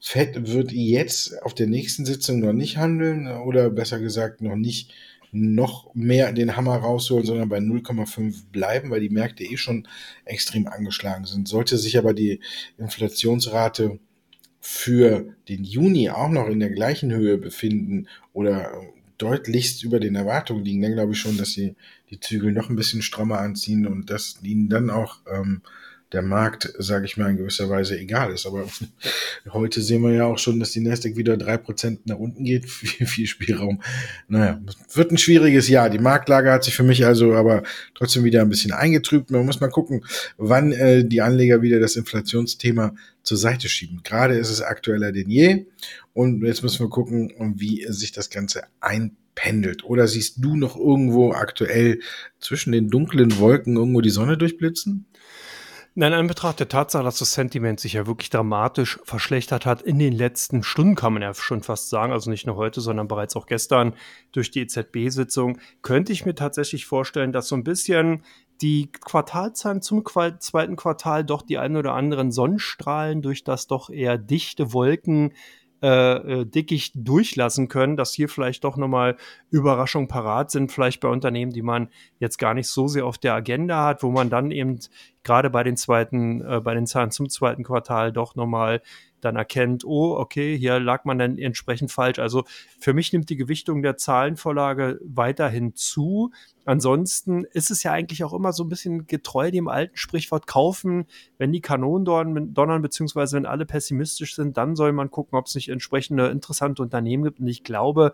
Fed 0.00 0.52
wird 0.52 0.70
jetzt 0.70 1.42
auf 1.42 1.54
der 1.54 1.66
nächsten 1.66 2.04
Sitzung 2.04 2.38
noch 2.38 2.52
nicht 2.52 2.76
handeln 2.76 3.26
oder 3.26 3.70
besser 3.70 3.98
gesagt 3.98 4.40
noch 4.40 4.56
nicht 4.56 4.92
noch 5.32 5.94
mehr 5.94 6.30
den 6.32 6.56
Hammer 6.56 6.76
rausholen, 6.76 7.24
sondern 7.24 7.48
bei 7.48 7.58
0,5 7.58 8.50
bleiben, 8.52 8.90
weil 8.90 9.00
die 9.00 9.08
Märkte 9.08 9.44
eh 9.44 9.56
schon 9.56 9.88
extrem 10.26 10.66
angeschlagen 10.66 11.24
sind. 11.24 11.48
Sollte 11.48 11.78
sich 11.78 11.96
aber 11.96 12.12
die 12.12 12.40
Inflationsrate 12.76 13.98
für 14.60 15.34
den 15.48 15.64
Juni 15.64 16.10
auch 16.10 16.28
noch 16.28 16.46
in 16.48 16.60
der 16.60 16.70
gleichen 16.70 17.12
Höhe 17.12 17.38
befinden 17.38 18.08
oder 18.34 18.70
deutlichst 19.16 19.82
über 19.84 20.00
den 20.00 20.16
Erwartungen 20.16 20.64
liegen, 20.64 20.82
dann 20.82 20.92
glaube 20.92 21.12
ich 21.12 21.18
schon, 21.18 21.38
dass 21.38 21.52
sie 21.52 21.76
die 22.10 22.20
Zügel 22.20 22.52
noch 22.52 22.68
ein 22.68 22.76
bisschen 22.76 23.02
strammer 23.02 23.38
anziehen 23.38 23.86
und 23.86 24.10
dass 24.10 24.38
ihnen 24.42 24.68
dann 24.68 24.90
auch 24.90 25.20
ähm, 25.32 25.62
der 26.12 26.22
Markt, 26.22 26.72
sage 26.78 27.06
ich 27.06 27.16
mal, 27.16 27.30
in 27.30 27.36
gewisser 27.36 27.68
Weise 27.70 27.98
egal 27.98 28.32
ist. 28.32 28.46
Aber 28.46 28.66
heute 29.52 29.80
sehen 29.80 30.02
wir 30.02 30.12
ja 30.12 30.24
auch 30.26 30.38
schon, 30.38 30.60
dass 30.60 30.72
die 30.72 30.80
Nasdaq 30.80 31.16
wieder 31.16 31.36
drei 31.36 31.56
Prozent 31.56 32.06
nach 32.06 32.18
unten 32.18 32.44
geht. 32.44 32.68
Viel, 32.70 33.06
viel 33.06 33.26
Spielraum. 33.26 33.82
Naja, 34.28 34.60
wird 34.92 35.12
ein 35.12 35.18
schwieriges 35.18 35.68
Jahr. 35.68 35.88
Die 35.88 35.98
Marktlage 35.98 36.50
hat 36.50 36.64
sich 36.64 36.74
für 36.74 36.82
mich 36.82 37.06
also 37.06 37.34
aber 37.34 37.62
trotzdem 37.94 38.24
wieder 38.24 38.42
ein 38.42 38.48
bisschen 38.48 38.72
eingetrübt. 38.72 39.30
Man 39.30 39.46
muss 39.46 39.60
mal 39.60 39.68
gucken, 39.68 40.04
wann 40.36 40.72
äh, 40.72 41.04
die 41.04 41.20
Anleger 41.20 41.62
wieder 41.62 41.80
das 41.80 41.96
Inflationsthema 41.96 42.94
zur 43.22 43.36
Seite 43.36 43.68
schieben. 43.68 44.00
Gerade 44.02 44.34
ist 44.34 44.50
es 44.50 44.62
aktueller 44.62 45.12
denn 45.12 45.30
je. 45.30 45.66
Und 46.12 46.44
jetzt 46.44 46.62
müssen 46.62 46.84
wir 46.84 46.90
gucken, 46.90 47.32
wie 47.56 47.86
sich 47.88 48.12
das 48.12 48.30
Ganze 48.30 48.64
einpendelt. 48.80 49.84
Oder 49.84 50.08
siehst 50.08 50.36
du 50.38 50.56
noch 50.56 50.76
irgendwo 50.76 51.32
aktuell 51.32 52.00
zwischen 52.40 52.72
den 52.72 52.88
dunklen 52.88 53.38
Wolken 53.38 53.76
irgendwo 53.76 54.00
die 54.00 54.10
Sonne 54.10 54.36
durchblitzen? 54.36 55.06
Nein, 55.94 56.14
in 56.14 56.26
Betracht 56.26 56.58
der 56.58 56.70
Tatsache, 56.70 57.04
dass 57.04 57.18
das 57.18 57.34
Sentiment 57.34 57.78
sich 57.78 57.92
ja 57.92 58.06
wirklich 58.06 58.30
dramatisch 58.30 58.98
verschlechtert 59.04 59.66
hat 59.66 59.82
in 59.82 59.98
den 59.98 60.14
letzten 60.14 60.62
Stunden, 60.62 60.94
kann 60.94 61.12
man 61.12 61.20
ja 61.20 61.34
schon 61.34 61.62
fast 61.62 61.90
sagen, 61.90 62.14
also 62.14 62.30
nicht 62.30 62.46
nur 62.46 62.56
heute, 62.56 62.80
sondern 62.80 63.08
bereits 63.08 63.36
auch 63.36 63.44
gestern 63.44 63.92
durch 64.32 64.50
die 64.50 64.60
EZB-Sitzung, 64.60 65.58
könnte 65.82 66.12
ich 66.12 66.24
mir 66.24 66.34
tatsächlich 66.34 66.86
vorstellen, 66.86 67.30
dass 67.30 67.48
so 67.48 67.56
ein 67.56 67.64
bisschen 67.64 68.24
die 68.62 68.90
Quartalzahlen 68.90 69.82
zum 69.82 70.02
zweiten 70.38 70.76
Quartal 70.76 71.24
doch 71.24 71.42
die 71.42 71.58
ein 71.58 71.76
oder 71.76 71.92
anderen 71.92 72.32
Sonnenstrahlen 72.32 73.20
durch 73.20 73.44
das 73.44 73.66
doch 73.66 73.90
eher 73.90 74.16
dichte 74.16 74.72
Wolken 74.72 75.34
äh, 75.82 76.42
äh, 76.42 76.46
Dickicht 76.46 76.94
durchlassen 76.96 77.68
können, 77.68 77.96
dass 77.96 78.12
hier 78.12 78.28
vielleicht 78.28 78.62
doch 78.62 78.76
nochmal 78.76 79.16
Überraschungen 79.50 80.08
parat 80.08 80.50
sind, 80.50 80.70
vielleicht 80.70 81.00
bei 81.00 81.08
Unternehmen, 81.08 81.52
die 81.52 81.62
man 81.62 81.88
jetzt 82.18 82.38
gar 82.38 82.54
nicht 82.54 82.68
so 82.68 82.86
sehr 82.86 83.04
auf 83.04 83.18
der 83.18 83.34
Agenda 83.34 83.84
hat, 83.84 84.02
wo 84.02 84.10
man 84.10 84.30
dann 84.30 84.50
eben 84.52 84.78
gerade 85.24 85.50
bei 85.50 85.64
den 85.64 85.76
zweiten, 85.76 86.40
äh, 86.40 86.60
bei 86.60 86.74
den 86.74 86.86
Zahlen 86.86 87.10
zum 87.10 87.28
zweiten 87.28 87.64
Quartal 87.64 88.12
doch 88.12 88.36
nochmal 88.36 88.80
dann 89.24 89.36
erkennt, 89.36 89.84
oh, 89.84 90.16
okay, 90.16 90.58
hier 90.58 90.78
lag 90.80 91.04
man 91.04 91.18
dann 91.18 91.38
entsprechend 91.38 91.90
falsch. 91.90 92.18
Also 92.18 92.44
für 92.78 92.92
mich 92.92 93.12
nimmt 93.12 93.30
die 93.30 93.36
Gewichtung 93.36 93.82
der 93.82 93.96
Zahlenvorlage 93.96 95.00
weiterhin 95.02 95.74
zu. 95.74 96.32
Ansonsten 96.64 97.44
ist 97.44 97.70
es 97.70 97.82
ja 97.82 97.92
eigentlich 97.92 98.24
auch 98.24 98.32
immer 98.32 98.52
so 98.52 98.64
ein 98.64 98.68
bisschen 98.68 99.06
getreu 99.06 99.50
dem 99.50 99.68
alten 99.68 99.96
Sprichwort 99.96 100.46
kaufen, 100.46 101.06
wenn 101.38 101.52
die 101.52 101.60
Kanonen 101.60 102.04
donnern, 102.04 102.82
beziehungsweise 102.82 103.36
wenn 103.36 103.46
alle 103.46 103.66
pessimistisch 103.66 104.34
sind, 104.34 104.56
dann 104.56 104.76
soll 104.76 104.92
man 104.92 105.10
gucken, 105.10 105.38
ob 105.38 105.46
es 105.46 105.54
nicht 105.54 105.68
entsprechende 105.70 106.28
interessante 106.28 106.82
Unternehmen 106.82 107.24
gibt. 107.24 107.40
Und 107.40 107.48
ich 107.48 107.64
glaube, 107.64 108.12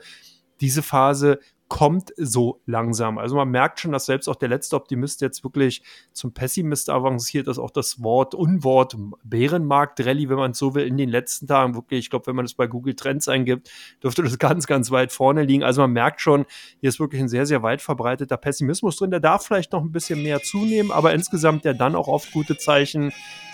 diese 0.61 0.83
Phase 0.83 1.41
kommt 1.69 2.15
so 2.17 2.63
langsam. 2.65 3.19
Also 3.19 3.37
man 3.37 3.51
merkt 3.51 3.81
schon, 3.81 3.93
dass 3.93 4.07
selbst 4.07 4.27
auch 4.29 4.37
der 4.37 4.49
letzte 4.49 4.75
Optimist 4.75 5.21
jetzt 5.21 5.45
wirklich 5.45 5.83
zum 6.13 6.33
Pessimist 6.33 6.89
avanciert, 6.89 7.47
dass 7.47 7.59
auch 7.59 7.71
das 7.71 8.03
Wort, 8.03 8.35
Unwort 8.35 8.97
Bärenmarkt-Rallye, 9.25 10.31
wenn 10.31 10.39
man 10.39 10.53
es 10.53 10.59
so 10.59 10.75
will, 10.75 10.87
in 10.87 10.97
den 10.97 11.11
letzten 11.11 11.47
Tagen 11.47 11.75
wirklich, 11.75 12.01
ich 12.01 12.11
glaube, 12.11 12.27
wenn 12.27 12.37
man 12.37 12.47
das 12.47 12.55
bei 12.55 12.67
Google 12.67 12.95
Trends 12.95 13.29
eingibt, 13.29 13.71
dürfte 14.03 14.23
das 14.23 14.39
ganz, 14.39 14.67
ganz 14.67 14.91
weit 14.91 15.13
vorne 15.13 15.43
liegen. 15.43 15.63
Also 15.63 15.83
man 15.83 15.93
merkt 15.93 16.23
schon, 16.23 16.47
hier 16.81 16.89
ist 16.89 17.01
wirklich 17.01 17.21
ein 17.21 17.29
sehr, 17.29 17.45
sehr 17.45 17.63
weit 17.63 17.83
verbreiteter 17.83 18.39
Pessimismus 18.39 18.97
drin. 18.97 19.11
Der 19.11 19.21
darf 19.21 19.45
vielleicht 19.45 19.73
noch 19.73 19.83
ein 19.83 19.93
bisschen 19.93 20.23
mehr 20.23 20.43
zunehmen, 20.43 20.91
aber 20.91 21.13
insgesamt 21.13 21.65
ja 21.67 21.75
dann 21.75 21.95
auch 21.95 22.09
oft 22.09 22.33
gute 22.33 22.57
Zeichen 22.57 23.13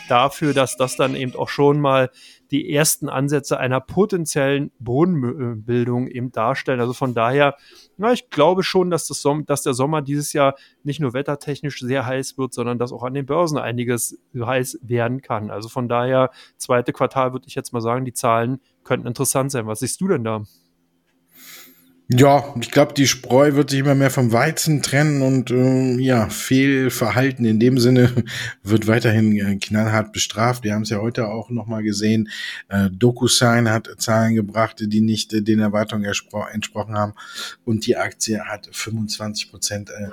dafür, 0.09 0.55
dass 0.55 0.77
das 0.77 0.97
dann 0.97 1.15
eben 1.15 1.35
auch 1.35 1.49
schon 1.49 1.81
mal 1.81 2.11
die 2.51 2.73
ersten 2.73 3.09
Ansätze 3.09 3.59
einer 3.59 3.81
potenziellen 3.81 4.71
Bodenbildung 4.79 6.09
eben 6.09 6.31
darstellen. 6.31 6.81
Also 6.81 6.93
von 6.93 7.15
daher, 7.15 7.57
na, 7.97 8.13
ich 8.13 8.31
glaube 8.31 8.63
schon, 8.63 8.91
dass, 8.91 9.07
das 9.07 9.23
Som 9.23 9.47
dass 9.47 9.63
der 9.63 9.75
Sommer 9.75 10.03
dieses 10.03 10.33
Jahr 10.33 10.55
nicht 10.83 11.01
nur 11.01 11.15
wettertechnisch 11.15 11.81
sehr 11.81 12.07
heiß 12.07 12.39
wird, 12.39 12.55
sondern 12.55 12.79
dass 12.79 12.93
auch 12.93 13.03
an 13.03 13.15
den 13.15 13.27
Börsen 13.27 13.59
einiges 13.59 14.19
heiß 14.35 14.79
werden 14.83 15.23
kann. 15.23 15.51
Also 15.51 15.69
von 15.69 15.89
daher, 15.89 16.31
zweite 16.57 16.93
Quartal 16.93 17.33
würde 17.33 17.47
ich 17.49 17.55
jetzt 17.55 17.73
mal 17.73 17.81
sagen, 17.81 18.05
die 18.05 18.13
Zahlen 18.13 18.61
könnten 18.85 19.07
interessant 19.07 19.51
sein. 19.51 19.67
Was 19.67 19.81
siehst 19.81 20.01
du 20.01 20.09
denn 20.09 20.25
da? 20.25 20.45
Ja, 22.09 22.55
ich 22.61 22.71
glaube, 22.71 22.93
die 22.93 23.07
Spreu 23.07 23.55
wird 23.55 23.71
sich 23.71 23.81
immer 23.81 23.95
mehr 23.95 24.11
vom 24.11 24.31
Weizen 24.31 24.83
trennen 24.83 25.23
und 25.23 25.51
äh, 25.51 25.95
ja, 25.95 26.29
Fehlverhalten 26.29 27.47
in 27.47 27.59
dem 27.59 27.79
Sinne 27.79 28.13
wird 28.63 28.87
weiterhin 28.87 29.35
äh, 29.39 29.57
knallhart 29.57 30.13
bestraft. 30.13 30.65
Wir 30.65 30.75
haben 30.75 30.83
es 30.83 30.91
ja 30.91 30.99
heute 30.99 31.29
auch 31.29 31.49
nochmal 31.49 31.83
gesehen. 31.83 32.29
Äh, 32.69 32.91
DocuSign 32.91 33.71
hat 33.71 33.89
Zahlen 33.97 34.35
gebracht, 34.35 34.77
die 34.81 35.01
nicht 35.01 35.33
äh, 35.33 35.41
den 35.41 35.61
Erwartungen 35.61 36.05
entsprochen 36.05 36.95
haben 36.95 37.15
und 37.65 37.87
die 37.87 37.97
Aktie 37.97 38.45
hat 38.45 38.69
25 38.71 39.51
Prozent 39.51 39.89
äh, 39.89 40.09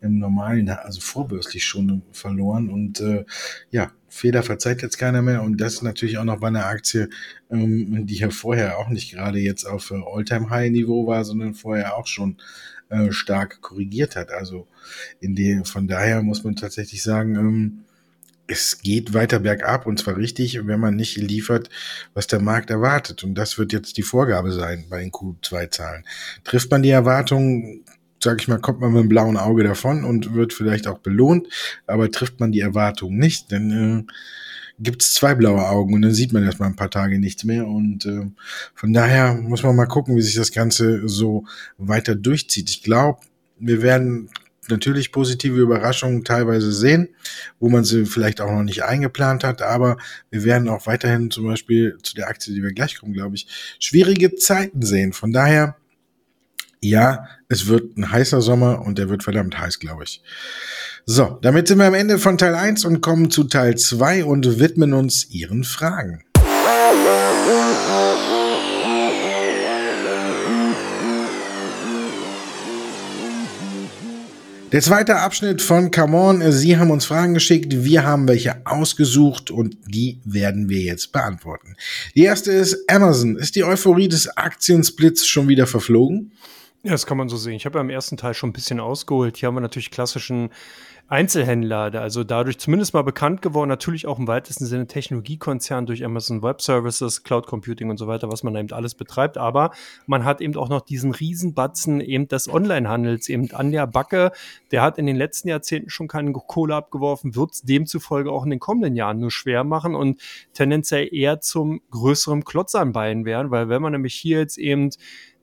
im 0.00 0.18
normalen, 0.18 0.68
also 0.68 1.00
vorbürstlich 1.00 1.64
schon 1.64 2.02
verloren 2.12 2.68
und 2.68 3.00
äh, 3.00 3.24
ja, 3.70 3.92
Fehler 4.08 4.42
verzeiht 4.42 4.82
jetzt 4.82 4.98
keiner 4.98 5.22
mehr 5.22 5.42
und 5.42 5.60
das 5.60 5.82
natürlich 5.82 6.18
auch 6.18 6.24
noch 6.24 6.40
bei 6.40 6.48
einer 6.48 6.66
Aktie, 6.66 7.08
ähm, 7.50 8.06
die 8.06 8.16
ja 8.16 8.30
vorher 8.30 8.78
auch 8.78 8.88
nicht 8.88 9.12
gerade 9.12 9.38
jetzt 9.38 9.64
auf 9.64 9.90
äh, 9.90 9.94
All-Time-High-Niveau 9.94 11.06
war, 11.06 11.24
sondern 11.24 11.54
vorher 11.54 11.96
auch 11.96 12.06
schon 12.06 12.36
äh, 12.88 13.12
stark 13.12 13.60
korrigiert 13.60 14.16
hat. 14.16 14.30
Also 14.30 14.68
in 15.20 15.34
dem, 15.34 15.64
von 15.64 15.86
daher 15.86 16.22
muss 16.22 16.44
man 16.44 16.56
tatsächlich 16.56 17.02
sagen, 17.02 17.34
ähm, 17.36 17.84
es 18.48 18.80
geht 18.80 19.12
weiter 19.12 19.40
bergab 19.40 19.86
und 19.86 19.98
zwar 19.98 20.16
richtig, 20.16 20.66
wenn 20.66 20.80
man 20.80 20.94
nicht 20.94 21.16
liefert, 21.16 21.68
was 22.14 22.26
der 22.28 22.40
Markt 22.40 22.70
erwartet. 22.70 23.24
Und 23.24 23.34
das 23.34 23.58
wird 23.58 23.72
jetzt 23.72 23.96
die 23.96 24.02
Vorgabe 24.02 24.52
sein 24.52 24.84
bei 24.88 25.00
den 25.00 25.10
Q2-Zahlen. 25.10 26.04
Trifft 26.44 26.70
man 26.70 26.82
die 26.82 26.90
Erwartungen, 26.90 27.84
sag 28.22 28.40
ich 28.40 28.48
mal, 28.48 28.58
kommt 28.58 28.80
man 28.80 28.92
mit 28.92 29.00
einem 29.00 29.08
blauen 29.08 29.36
Auge 29.36 29.64
davon 29.64 30.04
und 30.04 30.34
wird 30.34 30.52
vielleicht 30.52 30.86
auch 30.86 30.98
belohnt, 30.98 31.48
aber 31.86 32.10
trifft 32.10 32.40
man 32.40 32.52
die 32.52 32.60
Erwartung 32.60 33.16
nicht, 33.16 33.52
dann 33.52 34.06
äh, 34.06 34.12
gibt 34.78 35.02
es 35.02 35.14
zwei 35.14 35.34
blaue 35.34 35.66
Augen 35.68 35.94
und 35.94 36.02
dann 36.02 36.14
sieht 36.14 36.32
man 36.32 36.44
erstmal 36.44 36.68
ein 36.68 36.76
paar 36.76 36.90
Tage 36.90 37.18
nichts 37.18 37.44
mehr 37.44 37.66
und 37.66 38.04
äh, 38.06 38.26
von 38.74 38.92
daher 38.92 39.34
muss 39.34 39.62
man 39.62 39.76
mal 39.76 39.86
gucken, 39.86 40.16
wie 40.16 40.22
sich 40.22 40.34
das 40.34 40.52
Ganze 40.52 41.08
so 41.08 41.44
weiter 41.78 42.14
durchzieht. 42.14 42.70
Ich 42.70 42.82
glaube, 42.82 43.20
wir 43.58 43.82
werden 43.82 44.28
natürlich 44.68 45.12
positive 45.12 45.58
Überraschungen 45.58 46.24
teilweise 46.24 46.72
sehen, 46.72 47.08
wo 47.60 47.68
man 47.68 47.84
sie 47.84 48.04
vielleicht 48.04 48.40
auch 48.40 48.50
noch 48.50 48.62
nicht 48.62 48.84
eingeplant 48.84 49.44
hat, 49.44 49.62
aber 49.62 49.96
wir 50.30 50.44
werden 50.44 50.68
auch 50.68 50.86
weiterhin 50.86 51.30
zum 51.30 51.46
Beispiel 51.46 51.98
zu 52.02 52.14
der 52.14 52.28
Aktie, 52.28 52.54
die 52.54 52.62
wir 52.62 52.72
gleich 52.72 52.98
kommen, 52.98 53.12
glaube 53.12 53.36
ich, 53.36 53.46
schwierige 53.78 54.34
Zeiten 54.34 54.82
sehen. 54.82 55.12
Von 55.12 55.32
daher 55.32 55.76
ja, 56.80 57.26
es 57.48 57.66
wird 57.66 57.96
ein 57.96 58.10
heißer 58.10 58.40
Sommer 58.40 58.82
und 58.84 58.98
der 58.98 59.08
wird 59.08 59.22
verdammt 59.22 59.58
heiß, 59.58 59.78
glaube 59.78 60.04
ich. 60.04 60.22
So, 61.04 61.38
damit 61.42 61.68
sind 61.68 61.78
wir 61.78 61.86
am 61.86 61.94
Ende 61.94 62.18
von 62.18 62.36
Teil 62.36 62.54
1 62.54 62.84
und 62.84 63.00
kommen 63.00 63.30
zu 63.30 63.44
Teil 63.44 63.76
2 63.76 64.24
und 64.24 64.58
widmen 64.58 64.92
uns 64.92 65.30
Ihren 65.30 65.64
Fragen. 65.64 66.24
Der 74.72 74.82
zweite 74.82 75.16
Abschnitt 75.16 75.62
von 75.62 75.92
Come 75.92 76.16
On. 76.18 76.52
Sie 76.52 76.76
haben 76.76 76.90
uns 76.90 77.04
Fragen 77.04 77.34
geschickt, 77.34 77.84
wir 77.84 78.04
haben 78.04 78.26
welche 78.26 78.66
ausgesucht 78.66 79.52
und 79.52 79.76
die 79.86 80.20
werden 80.24 80.68
wir 80.68 80.80
jetzt 80.80 81.12
beantworten. 81.12 81.76
Die 82.16 82.24
erste 82.24 82.50
ist 82.50 82.90
Amazon. 82.90 83.36
Ist 83.36 83.54
die 83.54 83.62
Euphorie 83.62 84.08
des 84.08 84.36
Aktiensplits 84.36 85.26
schon 85.26 85.46
wieder 85.46 85.68
verflogen? 85.68 86.32
Ja, 86.86 86.92
das 86.92 87.04
kann 87.04 87.18
man 87.18 87.28
so 87.28 87.36
sehen. 87.36 87.54
Ich 87.54 87.66
habe 87.66 87.78
ja 87.78 87.82
im 87.82 87.90
ersten 87.90 88.16
Teil 88.16 88.32
schon 88.32 88.50
ein 88.50 88.52
bisschen 88.52 88.78
ausgeholt. 88.78 89.38
Hier 89.38 89.48
haben 89.48 89.56
wir 89.56 89.60
natürlich 89.60 89.90
klassischen 89.90 90.50
Einzelhändler, 91.08 91.92
also 92.00 92.22
dadurch 92.22 92.58
zumindest 92.58 92.94
mal 92.94 93.02
bekannt 93.02 93.42
geworden, 93.42 93.68
natürlich 93.68 94.06
auch 94.06 94.20
im 94.20 94.28
weitesten 94.28 94.66
Sinne 94.66 94.86
Technologiekonzern 94.86 95.86
durch 95.86 96.04
Amazon 96.04 96.44
Web 96.44 96.62
Services, 96.62 97.24
Cloud 97.24 97.48
Computing 97.48 97.90
und 97.90 97.96
so 97.96 98.06
weiter, 98.06 98.30
was 98.30 98.44
man 98.44 98.54
eben 98.54 98.72
alles 98.72 98.94
betreibt. 98.94 99.36
Aber 99.36 99.72
man 100.06 100.24
hat 100.24 100.40
eben 100.40 100.56
auch 100.56 100.68
noch 100.68 100.80
diesen 100.80 101.10
Riesenbatzen 101.12 102.00
eben 102.00 102.28
des 102.28 102.48
Onlinehandels, 102.48 103.28
eben 103.28 103.50
an 103.52 103.72
der 103.72 103.88
Backe. 103.88 104.30
Der 104.70 104.82
hat 104.82 104.96
in 104.96 105.06
den 105.06 105.16
letzten 105.16 105.48
Jahrzehnten 105.48 105.90
schon 105.90 106.06
keine 106.06 106.32
Kohle 106.32 106.76
abgeworfen, 106.76 107.34
wird 107.34 107.52
es 107.52 107.62
demzufolge 107.62 108.30
auch 108.30 108.44
in 108.44 108.50
den 108.50 108.60
kommenden 108.60 108.94
Jahren 108.94 109.18
nur 109.18 109.32
schwer 109.32 109.64
machen 109.64 109.96
und 109.96 110.20
tendenziell 110.54 111.12
eher 111.12 111.40
zum 111.40 111.80
größeren 111.90 112.44
Klotz 112.44 112.76
an 112.76 112.92
Beinen 112.92 113.24
werden, 113.24 113.50
weil 113.50 113.68
wenn 113.68 113.82
man 113.82 113.90
nämlich 113.90 114.14
hier 114.14 114.38
jetzt 114.38 114.56
eben 114.56 114.90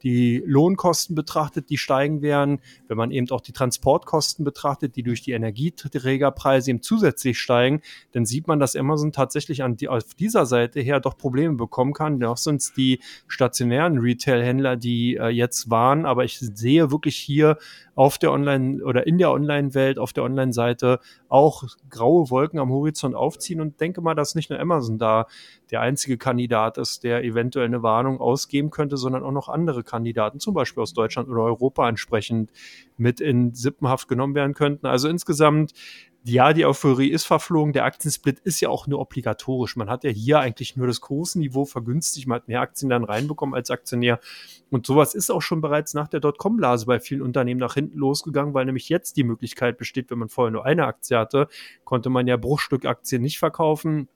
die 0.03 0.43
Lohnkosten 0.45 1.15
betrachtet, 1.15 1.69
die 1.69 1.77
steigen 1.77 2.21
werden, 2.21 2.59
wenn 2.87 2.97
man 2.97 3.11
eben 3.11 3.29
auch 3.31 3.41
die 3.41 3.53
Transportkosten 3.53 4.43
betrachtet, 4.43 4.95
die 4.95 5.03
durch 5.03 5.21
die 5.21 5.31
Energieträgerpreise 5.31 6.71
eben 6.71 6.81
zusätzlich 6.81 7.39
steigen, 7.39 7.81
dann 8.11 8.25
sieht 8.25 8.47
man, 8.47 8.59
dass 8.59 8.75
Amazon 8.75 9.11
tatsächlich 9.11 9.63
an 9.63 9.77
die, 9.77 9.87
auf 9.87 10.13
dieser 10.13 10.45
Seite 10.45 10.81
her 10.81 10.99
doch 10.99 11.17
Probleme 11.17 11.55
bekommen 11.55 11.93
kann. 11.93 12.17
Noch 12.17 12.37
sind 12.37 12.61
es 12.61 12.73
die 12.73 12.99
stationären 13.27 13.97
Retail-Händler, 13.97 14.75
die 14.75 15.15
äh, 15.15 15.29
jetzt 15.29 15.69
waren, 15.69 16.05
aber 16.05 16.25
ich 16.25 16.37
sehe 16.39 16.91
wirklich 16.91 17.15
hier 17.15 17.57
auf 17.95 18.17
der 18.17 18.31
Online- 18.31 18.83
oder 18.83 19.05
in 19.07 19.17
der 19.17 19.31
Online-Welt, 19.31 19.99
auf 19.99 20.13
der 20.13 20.23
Online-Seite 20.23 20.99
auch 21.29 21.63
graue 21.89 22.29
Wolken 22.29 22.59
am 22.59 22.69
Horizont 22.69 23.15
aufziehen 23.15 23.61
und 23.61 23.79
denke 23.79 24.01
mal, 24.01 24.15
dass 24.15 24.35
nicht 24.35 24.49
nur 24.49 24.59
Amazon 24.59 24.97
da 24.97 25.27
der 25.73 25.81
einzige 25.81 26.19
Kandidat 26.19 26.77
ist, 26.77 27.03
der 27.03 27.23
eventuell 27.23 27.65
eine 27.65 27.81
Warnung 27.81 28.21
ausgeben 28.21 28.69
könnte, 28.69 28.95
sondern 28.95 29.23
auch 29.23 29.31
noch 29.31 29.49
andere 29.49 29.83
Kandidaten, 29.83 30.39
zum 30.39 30.53
Beispiel 30.53 30.83
aus 30.83 30.93
Deutschland 30.93 31.29
oder 31.29 31.41
Europa 31.41 31.89
entsprechend 31.89 32.51
mit 32.95 33.19
in 33.19 33.55
Sippenhaft 33.55 34.07
genommen 34.07 34.35
werden 34.35 34.53
könnten. 34.53 34.85
Also 34.85 35.09
insgesamt 35.09 35.73
ja, 36.25 36.53
die 36.53 36.65
Euphorie 36.65 37.09
ist 37.09 37.25
verflogen. 37.25 37.73
Der 37.73 37.83
Aktiensplit 37.83 38.39
ist 38.39 38.61
ja 38.61 38.69
auch 38.69 38.87
nur 38.87 38.99
obligatorisch. 38.99 39.75
Man 39.75 39.89
hat 39.89 40.05
ja 40.05 40.09
hier 40.09 40.39
eigentlich 40.39 40.77
nur 40.77 40.87
das 40.87 41.01
Kursniveau 41.01 41.65
vergünstigt. 41.65 42.27
Man 42.27 42.37
hat 42.37 42.47
mehr 42.47 42.61
Aktien 42.61 42.87
dann 42.87 43.03
reinbekommen 43.03 43.53
als 43.53 43.69
Aktionär. 43.69 44.19
Und 44.69 44.85
sowas 44.85 45.15
ist 45.15 45.31
auch 45.31 45.41
schon 45.41 45.59
bereits 45.59 45.93
nach 45.93 46.07
der 46.07 46.21
Dotcom-Blase 46.21 46.85
bei 46.85 47.01
vielen 47.01 47.21
Unternehmen 47.21 47.59
nach 47.59 47.73
hinten 47.73 47.97
losgegangen, 47.97 48.53
weil 48.53 48.63
nämlich 48.63 48.87
jetzt 48.87 49.17
die 49.17 49.25
Möglichkeit 49.25 49.77
besteht, 49.77 50.11
wenn 50.11 50.19
man 50.19 50.29
vorher 50.29 50.51
nur 50.51 50.65
eine 50.65 50.85
Aktie 50.85 51.17
hatte, 51.17 51.49
konnte 51.83 52.09
man 52.09 52.25
ja 52.25 52.37
Bruchstückaktien 52.37 53.21
nicht 53.21 53.39
verkaufen 53.39 54.07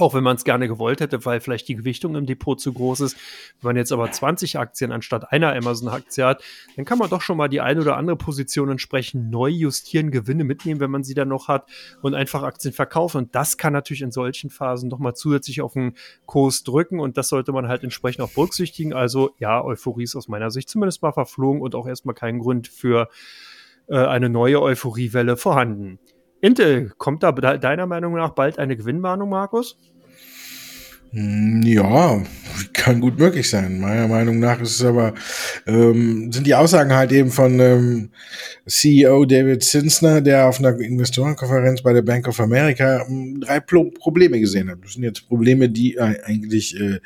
auch 0.00 0.14
wenn 0.14 0.24
man 0.24 0.36
es 0.36 0.44
gerne 0.44 0.68
gewollt 0.68 1.00
hätte, 1.00 1.24
weil 1.24 1.40
vielleicht 1.40 1.68
die 1.68 1.76
Gewichtung 1.76 2.14
im 2.14 2.26
Depot 2.26 2.60
zu 2.60 2.72
groß 2.72 3.00
ist. 3.00 3.16
Wenn 3.60 3.70
man 3.70 3.76
jetzt 3.76 3.92
aber 3.92 4.10
20 4.10 4.58
Aktien 4.58 4.92
anstatt 4.92 5.32
einer 5.32 5.54
Amazon-Aktie 5.54 6.24
hat, 6.24 6.42
dann 6.76 6.84
kann 6.84 6.98
man 6.98 7.10
doch 7.10 7.20
schon 7.20 7.36
mal 7.36 7.48
die 7.48 7.60
eine 7.60 7.80
oder 7.80 7.96
andere 7.96 8.16
Position 8.16 8.70
entsprechend 8.70 9.30
neu 9.30 9.48
justieren, 9.48 10.10
Gewinne 10.10 10.44
mitnehmen, 10.44 10.80
wenn 10.80 10.90
man 10.90 11.04
sie 11.04 11.14
dann 11.14 11.28
noch 11.28 11.48
hat 11.48 11.68
und 12.02 12.14
einfach 12.14 12.42
Aktien 12.42 12.72
verkaufen. 12.72 13.18
Und 13.18 13.34
das 13.34 13.56
kann 13.56 13.72
natürlich 13.72 14.02
in 14.02 14.12
solchen 14.12 14.50
Phasen 14.50 14.88
nochmal 14.88 15.14
zusätzlich 15.14 15.60
auf 15.60 15.74
den 15.74 15.94
Kurs 16.26 16.62
drücken 16.62 17.00
und 17.00 17.16
das 17.16 17.28
sollte 17.28 17.52
man 17.52 17.68
halt 17.68 17.84
entsprechend 17.84 18.22
auch 18.22 18.30
berücksichtigen. 18.30 18.92
Also 18.92 19.34
ja, 19.38 19.62
Euphorie 19.62 20.04
ist 20.04 20.16
aus 20.16 20.28
meiner 20.28 20.50
Sicht 20.50 20.68
zumindest 20.68 21.02
mal 21.02 21.12
verflogen 21.12 21.60
und 21.60 21.74
auch 21.74 21.86
erstmal 21.86 22.14
kein 22.14 22.38
Grund 22.38 22.68
für 22.68 23.08
äh, 23.88 23.96
eine 23.96 24.28
neue 24.28 24.60
Euphoriewelle 24.60 25.36
vorhanden. 25.36 25.98
Intel, 26.46 26.92
kommt 26.96 27.24
da 27.24 27.32
deiner 27.32 27.86
Meinung 27.86 28.14
nach 28.14 28.30
bald 28.30 28.60
eine 28.60 28.76
Gewinnwarnung, 28.76 29.28
Markus? 29.28 29.76
Hm, 31.10 31.62
ja, 31.62 32.20
kann 32.72 33.00
gut 33.00 33.18
möglich 33.18 33.48
sein. 33.48 33.80
Meiner 33.80 34.08
Meinung 34.08 34.38
nach 34.38 34.60
ist 34.60 34.76
es 34.76 34.84
aber, 34.84 35.14
ähm, 35.66 36.30
sind 36.32 36.46
die 36.46 36.54
Aussagen 36.54 36.92
halt 36.92 37.12
eben 37.12 37.30
von 37.30 37.58
ähm, 37.60 38.10
CEO 38.66 39.24
David 39.24 39.62
Zinsner, 39.64 40.20
der 40.20 40.46
auf 40.46 40.58
einer 40.58 40.78
Investorenkonferenz 40.78 41.82
bei 41.82 41.92
der 41.92 42.02
Bank 42.02 42.28
of 42.28 42.40
America 42.40 43.04
ähm, 43.08 43.40
drei 43.40 43.60
Pro 43.60 43.90
Probleme 43.90 44.40
gesehen 44.40 44.70
hat. 44.70 44.78
Das 44.82 44.94
sind 44.94 45.02
jetzt 45.02 45.28
Probleme, 45.28 45.68
die 45.68 45.96
äh, 45.96 46.22
eigentlich 46.24 46.78
äh, 46.78 47.00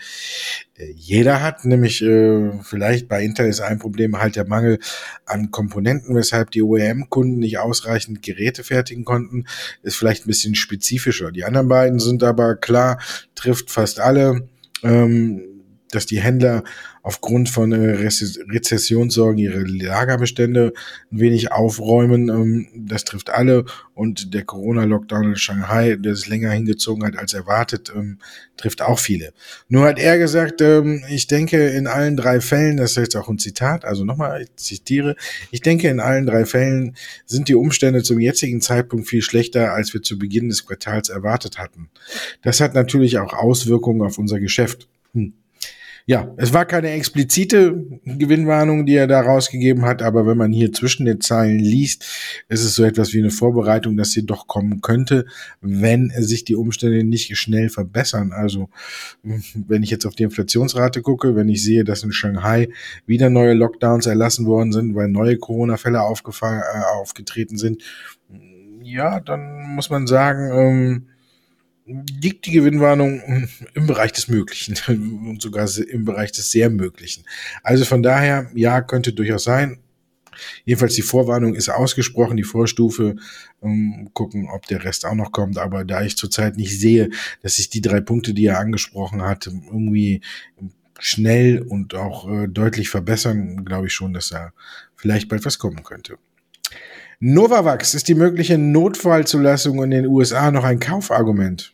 jeder 0.94 1.42
hat, 1.42 1.64
nämlich 1.64 2.02
äh, 2.02 2.52
vielleicht 2.62 3.08
bei 3.08 3.22
Intel 3.22 3.48
ist 3.48 3.60
ein 3.60 3.78
Problem 3.78 4.18
halt 4.18 4.36
der 4.36 4.46
Mangel 4.46 4.78
an 5.26 5.50
Komponenten, 5.50 6.14
weshalb 6.14 6.50
die 6.52 6.62
OEM-Kunden 6.62 7.38
nicht 7.38 7.58
ausreichend 7.58 8.22
Geräte 8.22 8.64
fertigen 8.64 9.04
konnten, 9.04 9.44
ist 9.82 9.96
vielleicht 9.96 10.24
ein 10.24 10.28
bisschen 10.28 10.54
spezifischer. 10.54 11.32
Die 11.32 11.44
anderen 11.44 11.68
beiden 11.68 11.98
sind 11.98 12.22
aber 12.22 12.56
klar, 12.56 12.98
trifft 13.34 13.70
fast 13.70 14.00
alle. 14.00 14.48
Ähm, 14.82 15.59
dass 15.90 16.06
die 16.06 16.20
Händler 16.20 16.62
aufgrund 17.02 17.48
von 17.48 17.72
äh, 17.72 17.96
Rezessionssorgen 18.50 19.38
ihre 19.38 19.62
Lagerbestände 19.62 20.72
ein 21.10 21.20
wenig 21.20 21.50
aufräumen. 21.50 22.28
Ähm, 22.28 22.68
das 22.74 23.04
trifft 23.04 23.30
alle. 23.30 23.64
Und 23.94 24.34
der 24.34 24.44
Corona-Lockdown 24.44 25.30
in 25.30 25.36
Shanghai, 25.36 25.96
der 25.96 26.14
sich 26.14 26.28
länger 26.28 26.50
hingezogen 26.50 27.04
hat 27.04 27.16
als 27.16 27.34
erwartet, 27.34 27.92
ähm, 27.94 28.18
trifft 28.56 28.82
auch 28.82 28.98
viele. 28.98 29.32
Nur 29.68 29.84
hat 29.84 29.98
er 29.98 30.18
gesagt, 30.18 30.60
ähm, 30.60 31.02
ich 31.08 31.26
denke 31.26 31.68
in 31.68 31.86
allen 31.86 32.16
drei 32.16 32.40
Fällen, 32.40 32.76
das 32.76 32.92
ist 32.92 32.96
jetzt 32.96 33.16
auch 33.16 33.28
ein 33.28 33.38
Zitat, 33.38 33.84
also 33.84 34.04
nochmal, 34.04 34.42
ich 34.42 34.56
zitiere, 34.56 35.16
ich 35.50 35.60
denke 35.60 35.88
in 35.88 36.00
allen 36.00 36.26
drei 36.26 36.44
Fällen 36.44 36.96
sind 37.24 37.48
die 37.48 37.54
Umstände 37.54 38.02
zum 38.02 38.20
jetzigen 38.20 38.60
Zeitpunkt 38.60 39.08
viel 39.08 39.22
schlechter, 39.22 39.72
als 39.72 39.94
wir 39.94 40.02
zu 40.02 40.18
Beginn 40.18 40.48
des 40.48 40.66
Quartals 40.66 41.08
erwartet 41.08 41.58
hatten. 41.58 41.90
Das 42.42 42.60
hat 42.60 42.74
natürlich 42.74 43.18
auch 43.18 43.32
Auswirkungen 43.32 44.02
auf 44.02 44.18
unser 44.18 44.38
Geschäft. 44.38 44.88
Hm 45.12 45.32
ja, 46.10 46.28
es 46.38 46.52
war 46.52 46.64
keine 46.64 46.90
explizite 46.90 47.86
Gewinnwarnung, 48.04 48.84
die 48.84 48.96
er 48.96 49.06
da 49.06 49.20
rausgegeben 49.20 49.84
hat, 49.84 50.02
aber 50.02 50.26
wenn 50.26 50.36
man 50.36 50.52
hier 50.52 50.72
zwischen 50.72 51.06
den 51.06 51.20
Zeilen 51.20 51.60
liest, 51.60 52.04
ist 52.48 52.64
es 52.64 52.74
so 52.74 52.82
etwas 52.82 53.12
wie 53.14 53.20
eine 53.20 53.30
Vorbereitung, 53.30 53.96
dass 53.96 54.10
sie 54.10 54.26
doch 54.26 54.48
kommen 54.48 54.80
könnte, 54.80 55.24
wenn 55.60 56.10
sich 56.16 56.42
die 56.42 56.56
Umstände 56.56 57.04
nicht 57.04 57.36
schnell 57.36 57.68
verbessern. 57.68 58.32
Also, 58.32 58.70
wenn 59.54 59.84
ich 59.84 59.90
jetzt 59.90 60.04
auf 60.04 60.16
die 60.16 60.24
Inflationsrate 60.24 61.00
gucke, 61.00 61.36
wenn 61.36 61.48
ich 61.48 61.62
sehe, 61.62 61.84
dass 61.84 62.02
in 62.02 62.10
Shanghai 62.10 62.70
wieder 63.06 63.30
neue 63.30 63.54
Lockdowns 63.54 64.06
erlassen 64.06 64.46
worden 64.46 64.72
sind, 64.72 64.96
weil 64.96 65.06
neue 65.06 65.36
Corona-Fälle 65.36 65.98
äh, 65.98 67.00
aufgetreten 67.00 67.56
sind, 67.56 67.84
ja, 68.82 69.20
dann 69.20 69.76
muss 69.76 69.90
man 69.90 70.08
sagen, 70.08 70.50
ähm, 70.52 71.09
liegt 72.20 72.46
die 72.46 72.52
Gewinnwarnung 72.52 73.48
im 73.74 73.86
Bereich 73.86 74.12
des 74.12 74.28
Möglichen 74.28 74.76
und 75.28 75.42
sogar 75.42 75.68
im 75.78 76.04
Bereich 76.04 76.32
des 76.32 76.50
sehr 76.50 76.70
Möglichen. 76.70 77.24
Also 77.62 77.84
von 77.84 78.02
daher, 78.02 78.50
ja, 78.54 78.80
könnte 78.80 79.12
durchaus 79.12 79.44
sein. 79.44 79.78
Jedenfalls 80.64 80.94
die 80.94 81.02
Vorwarnung 81.02 81.54
ist 81.54 81.68
ausgesprochen, 81.68 82.36
die 82.36 82.44
Vorstufe. 82.44 83.16
Um, 83.58 84.08
gucken, 84.14 84.48
ob 84.50 84.66
der 84.66 84.84
Rest 84.84 85.04
auch 85.04 85.14
noch 85.14 85.32
kommt. 85.32 85.58
Aber 85.58 85.84
da 85.84 86.02
ich 86.02 86.16
zurzeit 86.16 86.56
nicht 86.56 86.78
sehe, 86.78 87.10
dass 87.42 87.56
sich 87.56 87.68
die 87.68 87.82
drei 87.82 88.00
Punkte, 88.00 88.32
die 88.32 88.46
er 88.46 88.58
angesprochen 88.58 89.20
hat, 89.20 89.46
irgendwie 89.46 90.22
schnell 90.98 91.60
und 91.60 91.94
auch 91.94 92.30
äh, 92.30 92.46
deutlich 92.48 92.88
verbessern, 92.88 93.64
glaube 93.64 93.88
ich 93.88 93.92
schon, 93.92 94.14
dass 94.14 94.30
da 94.30 94.52
vielleicht 94.96 95.28
bald 95.28 95.44
was 95.44 95.58
kommen 95.58 95.82
könnte. 95.82 96.16
Novavax 97.18 97.92
ist 97.92 98.08
die 98.08 98.14
mögliche 98.14 98.56
Notfallzulassung 98.56 99.82
in 99.84 99.90
den 99.90 100.06
USA 100.06 100.50
noch 100.50 100.64
ein 100.64 100.80
Kaufargument? 100.80 101.72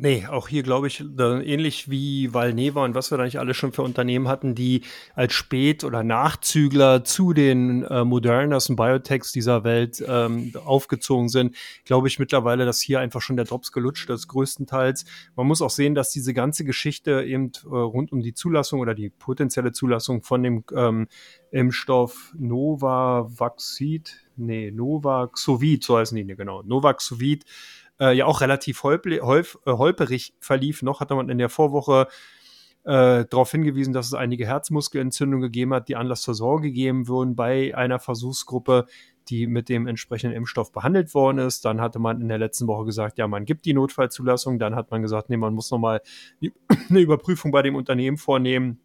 Nee, 0.00 0.26
auch 0.30 0.46
hier 0.46 0.62
glaube 0.62 0.86
ich, 0.86 1.00
ähnlich 1.00 1.90
wie 1.90 2.32
Valneva 2.32 2.84
und 2.84 2.94
was 2.94 3.10
wir 3.10 3.18
da 3.18 3.24
nicht 3.24 3.40
alle 3.40 3.52
schon 3.52 3.72
für 3.72 3.82
Unternehmen 3.82 4.28
hatten, 4.28 4.54
die 4.54 4.82
als 5.16 5.32
Spät- 5.32 5.82
oder 5.82 6.04
Nachzügler 6.04 7.02
zu 7.02 7.32
den 7.32 7.82
äh, 7.82 8.04
Modernas 8.04 8.70
und 8.70 8.76
Biotechs 8.76 9.32
dieser 9.32 9.64
Welt 9.64 10.00
ähm, 10.06 10.52
aufgezogen 10.64 11.28
sind, 11.28 11.56
glaube 11.84 12.06
ich 12.06 12.20
mittlerweile, 12.20 12.64
dass 12.64 12.80
hier 12.80 13.00
einfach 13.00 13.20
schon 13.20 13.34
der 13.34 13.44
Drops 13.44 13.72
gelutscht 13.72 14.08
ist, 14.08 14.28
größtenteils. 14.28 15.04
Man 15.34 15.48
muss 15.48 15.60
auch 15.62 15.70
sehen, 15.70 15.96
dass 15.96 16.12
diese 16.12 16.32
ganze 16.32 16.64
Geschichte 16.64 17.24
eben 17.24 17.50
äh, 17.64 17.68
rund 17.68 18.12
um 18.12 18.20
die 18.20 18.34
Zulassung 18.34 18.78
oder 18.78 18.94
die 18.94 19.10
potenzielle 19.10 19.72
Zulassung 19.72 20.22
von 20.22 20.44
dem 20.44 20.62
ähm, 20.76 21.08
Impfstoff 21.50 22.34
Novavaxid, 22.38 24.14
nee, 24.36 24.70
Novaxovid, 24.70 25.82
so 25.82 25.98
heißen 25.98 26.16
die, 26.16 26.24
genau, 26.36 26.62
Novaxovid, 26.62 27.44
äh, 28.00 28.14
ja 28.16 28.26
auch 28.26 28.40
relativ 28.40 28.82
holp 28.82 29.06
holp 29.06 29.58
äh, 29.66 29.72
holperig 29.72 30.34
verlief. 30.40 30.82
Noch 30.82 31.00
hatte 31.00 31.14
man 31.14 31.28
in 31.28 31.38
der 31.38 31.48
Vorwoche 31.48 32.08
äh, 32.84 33.24
darauf 33.28 33.50
hingewiesen, 33.50 33.92
dass 33.92 34.06
es 34.06 34.14
einige 34.14 34.46
Herzmuskelentzündungen 34.46 35.42
gegeben 35.42 35.74
hat, 35.74 35.88
die 35.88 35.96
Anlass 35.96 36.22
zur 36.22 36.34
Sorge 36.34 36.70
geben 36.70 37.08
würden 37.08 37.36
bei 37.36 37.74
einer 37.76 37.98
Versuchsgruppe, 37.98 38.86
die 39.28 39.46
mit 39.46 39.68
dem 39.68 39.86
entsprechenden 39.86 40.34
Impfstoff 40.34 40.72
behandelt 40.72 41.12
worden 41.12 41.38
ist. 41.38 41.64
Dann 41.64 41.80
hatte 41.80 41.98
man 41.98 42.20
in 42.20 42.28
der 42.28 42.38
letzten 42.38 42.66
Woche 42.66 42.86
gesagt, 42.86 43.18
ja, 43.18 43.28
man 43.28 43.44
gibt 43.44 43.66
die 43.66 43.74
Notfallzulassung. 43.74 44.58
Dann 44.58 44.74
hat 44.74 44.90
man 44.90 45.02
gesagt, 45.02 45.28
nee, 45.28 45.36
man 45.36 45.54
muss 45.54 45.70
nochmal 45.70 46.00
eine 46.88 47.00
Überprüfung 47.00 47.50
bei 47.50 47.62
dem 47.62 47.74
Unternehmen 47.74 48.16
vornehmen 48.16 48.80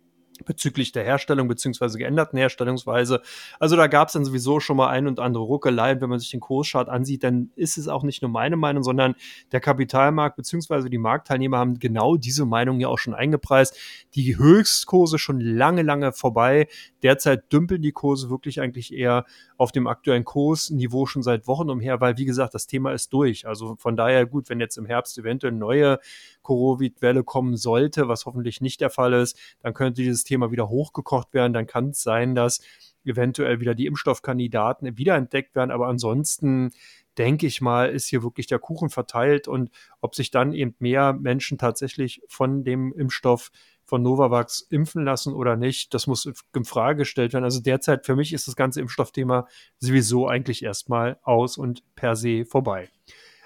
bezüglich 0.46 0.92
der 0.92 1.04
Herstellung 1.04 1.48
beziehungsweise 1.48 1.98
geänderten 1.98 2.38
Herstellungsweise. 2.38 3.22
Also 3.60 3.76
da 3.76 3.88
gab 3.88 4.08
es 4.08 4.14
dann 4.14 4.26
sowieso 4.26 4.60
schon 4.60 4.78
mal 4.78 4.90
ein 4.90 5.08
und 5.08 5.20
andere 5.20 5.44
Ruckeleien. 5.44 6.02
Wenn 6.02 6.10
man 6.10 6.20
sich 6.20 6.32
den 6.32 6.40
Kurschart 6.40 6.90
ansieht, 6.90 7.24
dann 7.24 7.52
ist 7.56 7.78
es 7.78 7.88
auch 7.88 8.04
nicht 8.04 8.22
nur 8.22 8.32
meine 8.32 8.56
Meinung, 8.56 8.84
sondern 8.84 9.16
der 9.52 9.60
Kapitalmarkt 9.60 10.36
beziehungsweise 10.36 10.90
die 10.90 10.98
Marktteilnehmer 10.98 11.58
haben 11.58 11.80
genau 11.80 12.18
diese 12.18 12.46
Meinung 12.46 12.80
ja 12.80 12.88
auch 12.88 13.00
schon 13.00 13.14
eingepreist. 13.14 13.78
Die 14.16 14.38
Höchstkurse 14.38 15.18
schon 15.18 15.40
lange, 15.40 15.82
lange 15.82 16.12
vorbei. 16.14 16.68
Derzeit 17.02 17.52
dümpeln 17.52 17.82
die 17.82 17.92
Kurse 17.92 18.30
wirklich 18.30 18.62
eigentlich 18.62 18.94
eher 18.94 19.26
auf 19.58 19.72
dem 19.72 19.88
aktuellen 19.88 20.26
Kursniveau 20.26 21.06
schon 21.06 21.24
seit 21.24 21.48
Wochen 21.48 21.70
umher, 21.70 22.02
weil 22.02 22.18
wie 22.18 22.26
gesagt, 22.26 22.54
das 22.54 22.68
Thema 22.68 22.92
ist 22.92 23.14
durch. 23.14 23.48
Also 23.48 23.76
von 23.78 23.96
daher 23.96 24.26
gut, 24.26 24.50
wenn 24.50 24.60
jetzt 24.60 24.78
im 24.78 24.86
Herbst 24.86 25.18
eventuell 25.18 25.54
neue 25.54 26.00
Covid-Welle 26.44 27.24
kommen 27.24 27.58
sollte, 27.58 28.08
was 28.08 28.26
hoffentlich 28.26 28.62
nicht 28.62 28.82
der 28.82 28.90
Fall 28.90 29.14
ist, 29.14 29.38
dann 29.62 29.74
könnte 29.74 30.02
dieses 30.02 30.24
Thema 30.24 30.52
wieder 30.52 30.70
hochgekocht 30.70 31.34
werden. 31.34 31.54
Dann 31.54 31.68
kann 31.68 31.90
es 31.90 32.04
sein, 32.04 32.36
dass 32.36 32.62
eventuell 33.06 33.60
wieder 33.60 33.76
die 33.76 33.86
Impfstoffkandidaten 33.86 34.98
wiederentdeckt 34.98 35.56
werden. 35.56 35.72
Aber 35.72 35.88
ansonsten 35.88 36.72
denke 37.18 37.46
ich 37.46 37.62
mal, 37.62 37.90
ist 37.90 38.08
hier 38.08 38.24
wirklich 38.24 38.48
der 38.48 38.60
Kuchen 38.60 38.90
verteilt 38.90 39.48
und 39.48 39.70
ob 40.02 40.16
sich 40.16 40.32
dann 40.32 40.54
eben 40.54 40.76
mehr 40.80 41.14
Menschen 41.14 41.58
tatsächlich 41.58 42.22
von 42.28 42.64
dem 42.64 42.94
Impfstoff 42.94 43.52
von 43.86 44.02
Novavax 44.02 44.62
impfen 44.70 45.04
lassen 45.04 45.34
oder 45.34 45.56
nicht, 45.56 45.94
das 45.94 46.08
muss 46.08 46.26
in 46.54 46.66
Frage 46.66 47.00
gestellt 47.00 47.34
werden. 47.34 47.44
Also 47.44 47.62
derzeit 47.62 48.06
für 48.06 48.16
mich 48.16 48.34
ist 48.34 48.48
das 48.48 48.56
ganze 48.56 48.80
Impfstoffthema 48.80 49.48
sowieso 49.78 50.28
eigentlich 50.28 50.64
erstmal 50.64 51.20
aus 51.24 51.58
und 51.58 51.84
per 51.96 52.16
se 52.16 52.46
vorbei. 52.46 52.90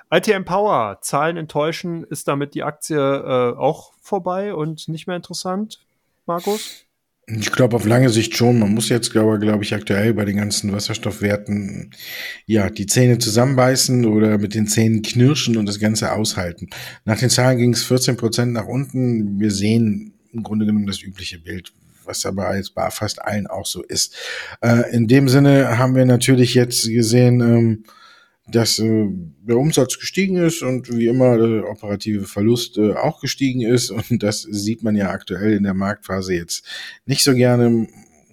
ITM 0.09 0.45
Power, 0.45 0.99
Zahlen 1.01 1.37
enttäuschen, 1.37 2.03
ist 2.05 2.27
damit 2.27 2.53
die 2.53 2.63
Aktie 2.63 2.97
äh, 2.97 3.57
auch 3.57 3.93
vorbei 4.01 4.53
und 4.53 4.87
nicht 4.87 5.07
mehr 5.07 5.15
interessant, 5.15 5.79
Markus? 6.25 6.85
Ich 7.29 7.51
glaube 7.51 7.75
auf 7.75 7.85
lange 7.85 8.09
Sicht 8.09 8.37
schon. 8.37 8.59
Man 8.59 8.73
muss 8.73 8.87
jetzt, 8.87 9.11
glaube 9.11 9.37
glaub 9.37 9.61
ich, 9.61 9.73
aktuell 9.73 10.13
bei 10.13 10.23
den 10.23 10.37
ganzen 10.37 10.71
Wasserstoffwerten 10.71 11.91
ja 12.45 12.69
die 12.69 12.85
Zähne 12.85 13.17
zusammenbeißen 13.17 14.05
oder 14.05 14.37
mit 14.37 14.53
den 14.53 14.67
Zähnen 14.67 15.01
knirschen 15.01 15.57
und 15.57 15.65
das 15.65 15.79
Ganze 15.79 16.13
aushalten. 16.13 16.69
Nach 17.03 17.19
den 17.19 17.29
Zahlen 17.29 17.57
ging 17.57 17.73
es 17.73 17.83
14 17.83 18.15
Prozent 18.15 18.53
nach 18.53 18.65
unten. 18.65 19.41
Wir 19.41 19.51
sehen 19.51 20.13
im 20.31 20.41
Grunde 20.41 20.65
genommen 20.65 20.87
das 20.87 21.01
übliche 21.01 21.39
Bild 21.39 21.73
was 22.07 22.25
aber 22.25 22.55
jetzt 22.55 22.73
bei 22.73 22.89
fast 22.89 23.21
allen 23.21 23.47
auch 23.47 23.65
so 23.65 23.83
ist. 23.83 24.15
Äh, 24.61 24.95
in 24.95 25.07
dem 25.07 25.27
Sinne 25.27 25.77
haben 25.77 25.93
wir 25.93 26.05
natürlich 26.05 26.53
jetzt 26.53 26.87
gesehen, 26.87 27.41
ähm, 27.41 27.83
dass 28.49 28.79
äh, 28.79 29.07
der 29.41 29.57
Umsatz 29.57 29.99
gestiegen 29.99 30.37
ist 30.37 30.61
und 30.61 30.89
wie 30.95 31.07
immer 31.07 31.37
der 31.37 31.69
operative 31.69 32.25
Verlust 32.25 32.77
äh, 32.77 32.93
auch 32.93 33.19
gestiegen 33.19 33.61
ist. 33.61 33.91
Und 33.91 34.23
das 34.23 34.41
sieht 34.41 34.83
man 34.83 34.95
ja 34.95 35.09
aktuell 35.09 35.53
in 35.53 35.63
der 35.63 35.73
Marktphase 35.73 36.33
jetzt 36.33 36.65
nicht 37.05 37.23
so 37.23 37.33
gerne. 37.33 37.87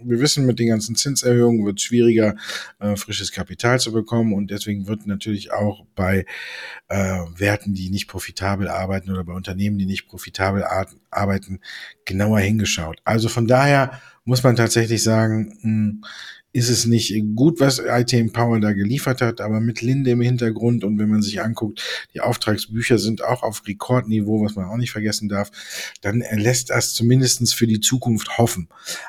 Wir 0.06 0.20
wissen, 0.20 0.44
mit 0.44 0.58
den 0.58 0.68
ganzen 0.68 0.96
Zinserhöhungen 0.96 1.64
wird 1.64 1.78
es 1.78 1.84
schwieriger, 1.84 2.36
äh, 2.78 2.94
frisches 2.94 3.32
Kapital 3.32 3.80
zu 3.80 3.90
bekommen. 3.92 4.34
Und 4.34 4.50
deswegen 4.50 4.86
wird 4.86 5.06
natürlich 5.06 5.52
auch 5.52 5.84
bei 5.96 6.26
äh, 6.88 7.18
Werten, 7.36 7.74
die 7.74 7.90
nicht 7.90 8.06
profitabel 8.06 8.68
arbeiten 8.68 9.10
oder 9.10 9.24
bei 9.24 9.32
Unternehmen, 9.32 9.78
die 9.78 9.86
nicht 9.86 10.06
profitabel 10.06 10.64
arbeiten, 11.10 11.60
genauer 12.04 12.40
hingeschaut. 12.40 13.00
Also 13.04 13.28
von 13.28 13.46
daher 13.46 14.00
muss 14.24 14.42
man 14.42 14.56
tatsächlich 14.56 15.02
sagen, 15.02 15.58
mh, 15.62 16.08
ist 16.54 16.68
es 16.68 16.86
nicht 16.86 17.12
gut, 17.34 17.58
was 17.58 17.80
ITM 17.80 18.30
Power 18.30 18.60
da 18.60 18.72
geliefert 18.72 19.20
hat, 19.20 19.40
aber 19.40 19.58
mit 19.58 19.82
Linde 19.82 20.12
im 20.12 20.20
Hintergrund 20.20 20.84
und 20.84 21.00
wenn 21.00 21.10
man 21.10 21.20
sich 21.20 21.42
anguckt, 21.42 21.82
die 22.14 22.20
Auftragsbücher 22.20 22.98
sind 22.98 23.24
auch 23.24 23.42
auf 23.42 23.66
Rekordniveau, 23.66 24.40
was 24.44 24.54
man 24.54 24.66
auch 24.66 24.76
nicht 24.76 24.92
vergessen 24.92 25.28
darf, 25.28 25.50
dann 26.00 26.22
lässt 26.32 26.70
das 26.70 26.94
zumindestens 26.94 27.52
für 27.52 27.66
die 27.66 27.80
Zukunft 27.80 28.38
hoffen. 28.38 28.68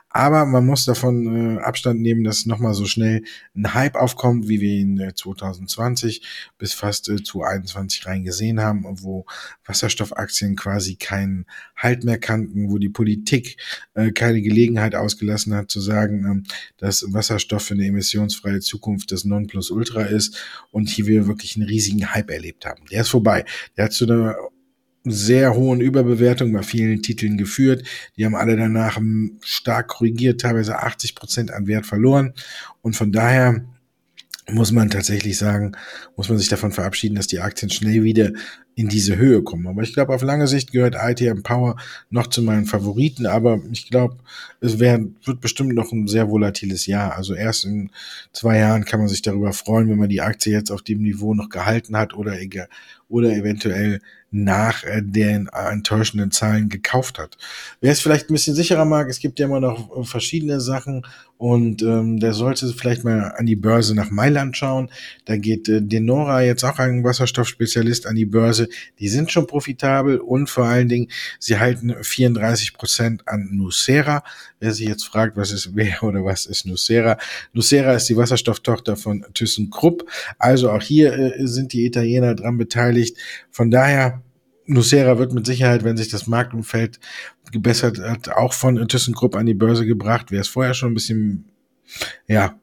Aber 0.09 0.45
man 0.45 0.65
muss 0.65 0.85
davon 0.85 1.57
äh, 1.57 1.59
Abstand 1.59 2.01
nehmen, 2.01 2.23
dass 2.23 2.45
nochmal 2.45 2.73
so 2.73 2.85
schnell 2.85 3.21
ein 3.53 3.73
Hype 3.73 3.95
aufkommt, 3.95 4.47
wie 4.47 4.61
wir 4.61 4.71
ihn 4.71 4.97
äh, 4.97 5.13
2020 5.13 6.21
bis 6.57 6.73
fast 6.73 7.09
äh, 7.09 7.21
2021 7.21 8.07
rein 8.07 8.23
gesehen 8.23 8.61
haben, 8.61 8.85
wo 9.03 9.25
Wasserstoffaktien 9.65 10.55
quasi 10.55 10.95
keinen 10.95 11.45
Halt 11.75 12.05
mehr 12.05 12.17
kannten, 12.17 12.69
wo 12.71 12.77
die 12.77 12.89
Politik 12.89 13.57
äh, 13.93 14.11
keine 14.11 14.41
Gelegenheit 14.41 14.95
ausgelassen 14.95 15.53
hat 15.53 15.69
zu 15.69 15.81
sagen, 15.81 16.25
ähm, 16.25 16.43
dass 16.77 17.05
Wasser 17.11 17.34
Wasserstoff 17.35 17.63
für 17.65 17.73
eine 17.73 17.85
emissionsfreie 17.85 18.59
Zukunft 18.59 19.11
das 19.11 19.25
Nonplusultra 19.25 20.03
ist 20.03 20.37
und 20.71 20.89
hier 20.89 21.05
wir 21.07 21.27
wirklich 21.27 21.55
einen 21.55 21.67
riesigen 21.67 22.13
Hype 22.13 22.31
erlebt 22.31 22.65
haben. 22.65 22.83
Der 22.91 23.01
ist 23.01 23.09
vorbei. 23.09 23.45
Der 23.77 23.85
hat 23.85 23.93
zu 23.93 24.05
einer 24.05 24.35
sehr 25.03 25.53
hohen 25.53 25.81
Überbewertung 25.81 26.51
bei 26.51 26.63
vielen 26.63 27.03
Titeln 27.03 27.37
geführt. 27.37 27.85
Die 28.17 28.25
haben 28.25 28.35
alle 28.35 28.55
danach 28.55 28.99
stark 29.41 29.89
korrigiert, 29.89 30.41
teilweise 30.41 30.79
80 30.79 31.13
Prozent 31.13 31.51
an 31.51 31.67
Wert 31.67 31.85
verloren. 31.85 32.33
Und 32.81 32.95
von 32.95 33.11
daher 33.11 33.65
muss 34.49 34.71
man 34.71 34.89
tatsächlich 34.89 35.37
sagen, 35.37 35.73
muss 36.15 36.29
man 36.29 36.37
sich 36.37 36.49
davon 36.49 36.71
verabschieden, 36.71 37.15
dass 37.15 37.27
die 37.27 37.39
Aktien 37.39 37.71
schnell 37.71 38.03
wieder 38.03 38.31
in 38.75 38.89
diese 38.89 39.15
Höhe 39.15 39.41
kommen. 39.41 39.67
Aber 39.67 39.81
ich 39.81 39.93
glaube, 39.93 40.13
auf 40.13 40.21
lange 40.21 40.47
Sicht 40.47 40.71
gehört 40.71 40.95
ITM 40.99 41.43
Power 41.43 41.77
noch 42.09 42.27
zu 42.27 42.41
meinen 42.41 42.65
Favoriten, 42.65 43.25
aber 43.25 43.59
ich 43.71 43.89
glaube, 43.89 44.17
es 44.59 44.79
wär, 44.79 44.99
wird 45.23 45.39
bestimmt 45.39 45.73
noch 45.73 45.91
ein 45.91 46.07
sehr 46.07 46.29
volatiles 46.29 46.85
Jahr. 46.85 47.15
Also 47.15 47.33
erst 47.33 47.65
in 47.65 47.89
zwei 48.33 48.59
Jahren 48.59 48.83
kann 48.85 48.99
man 48.99 49.07
sich 49.07 49.21
darüber 49.21 49.53
freuen, 49.53 49.89
wenn 49.89 49.97
man 49.97 50.09
die 50.09 50.21
Aktie 50.21 50.51
jetzt 50.51 50.71
auf 50.71 50.81
dem 50.81 51.01
Niveau 51.01 51.33
noch 51.33 51.49
gehalten 51.49 51.95
hat 51.95 52.13
oder, 52.13 52.35
oder 53.07 53.31
eventuell 53.31 54.01
nach 54.31 54.83
äh, 54.83 55.01
den 55.01 55.47
enttäuschenden 55.47 56.31
Zahlen 56.31 56.67
gekauft 56.67 57.19
hat. 57.19 57.37
Wer 57.79 57.93
es 57.93 58.01
vielleicht 58.01 58.29
ein 58.29 58.33
bisschen 58.33 58.55
sicherer 58.55 58.83
mag, 58.83 59.09
es 59.09 59.19
gibt 59.19 59.39
ja 59.39 59.45
immer 59.45 59.61
noch 59.61 59.97
äh, 59.97 60.03
verschiedene 60.03 60.59
Sachen 60.59 61.05
und 61.37 61.81
ähm, 61.81 62.19
der 62.19 62.33
sollte 62.33 62.67
vielleicht 62.67 63.03
mal 63.03 63.33
an 63.37 63.45
die 63.45 63.57
Börse 63.57 63.93
nach 63.93 64.09
Mailand 64.09 64.55
schauen. 64.55 64.89
Da 65.25 65.35
geht 65.35 65.67
äh, 65.67 65.81
Denora 65.81 66.41
jetzt 66.43 66.63
auch 66.63 66.79
ein 66.79 67.03
Wasserstoffspezialist 67.03 68.07
an 68.07 68.15
die 68.15 68.25
Börse. 68.25 68.69
Die 68.99 69.09
sind 69.09 69.31
schon 69.31 69.45
profitabel 69.45 70.19
und 70.19 70.49
vor 70.49 70.65
allen 70.65 70.87
Dingen, 70.87 71.07
sie 71.39 71.59
halten 71.59 71.93
34 72.01 72.73
Prozent 72.73 73.27
an 73.27 73.49
Nucera. 73.51 74.23
Wer 74.59 74.71
sich 74.71 74.87
jetzt 74.87 75.05
fragt, 75.05 75.35
was 75.35 75.51
ist 75.51 75.71
wer 75.75 76.03
oder 76.03 76.23
was 76.23 76.45
ist 76.45 76.65
Nucera? 76.65 77.17
Nucera 77.53 77.93
ist 77.93 78.07
die 78.07 78.15
Wasserstofftochter 78.15 78.95
von 78.95 79.25
ThyssenKrupp. 79.33 80.09
Also 80.39 80.71
auch 80.71 80.81
hier 80.81 81.13
äh, 81.13 81.45
sind 81.45 81.73
die 81.73 81.85
Italiener 81.85 82.33
dran 82.35 82.57
beteiligt. 82.57 83.17
Von 83.51 83.71
daher 83.71 84.21
Nucera 84.65 85.17
wird 85.17 85.33
mit 85.33 85.45
Sicherheit, 85.45 85.83
wenn 85.83 85.97
sich 85.97 86.09
das 86.09 86.27
Marktumfeld 86.27 86.99
gebessert 87.51 87.99
hat, 87.99 88.29
auch 88.29 88.53
von 88.53 88.87
ThyssenKrupp 88.87 89.35
an 89.35 89.45
die 89.45 89.53
Börse 89.53 89.85
gebracht. 89.85 90.27
Wer 90.29 90.41
es 90.41 90.47
vorher 90.47 90.73
schon 90.73 90.91
ein 90.91 90.95
bisschen, 90.95 91.45
ja, 92.27 92.59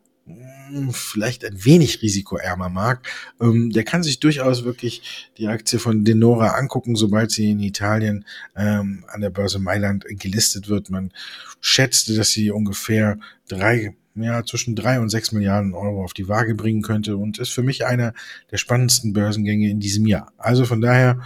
vielleicht 0.90 1.44
ein 1.44 1.64
wenig 1.64 2.02
risikoärmer 2.02 2.68
mag, 2.68 3.06
ähm, 3.40 3.70
der 3.70 3.84
kann 3.84 4.02
sich 4.02 4.20
durchaus 4.20 4.64
wirklich 4.64 5.30
die 5.36 5.48
Aktie 5.48 5.78
von 5.78 6.04
Denora 6.04 6.56
angucken, 6.56 6.96
sobald 6.96 7.30
sie 7.30 7.50
in 7.50 7.60
Italien 7.60 8.24
ähm, 8.56 9.04
an 9.08 9.20
der 9.20 9.30
Börse 9.30 9.58
Mailand 9.58 10.04
gelistet 10.08 10.68
wird. 10.68 10.90
Man 10.90 11.12
schätzte, 11.60 12.14
dass 12.14 12.30
sie 12.30 12.50
ungefähr 12.50 13.18
drei 13.48 13.94
ja, 14.14 14.44
zwischen 14.44 14.76
drei 14.76 15.00
und 15.00 15.08
sechs 15.08 15.32
Milliarden 15.32 15.74
Euro 15.74 16.04
auf 16.04 16.12
die 16.12 16.28
Waage 16.28 16.54
bringen 16.54 16.82
könnte 16.82 17.16
und 17.16 17.38
ist 17.38 17.50
für 17.50 17.62
mich 17.62 17.86
einer 17.86 18.12
der 18.50 18.58
spannendsten 18.58 19.12
Börsengänge 19.12 19.70
in 19.70 19.80
diesem 19.80 20.06
Jahr. 20.06 20.32
Also 20.36 20.64
von 20.64 20.80
daher 20.80 21.22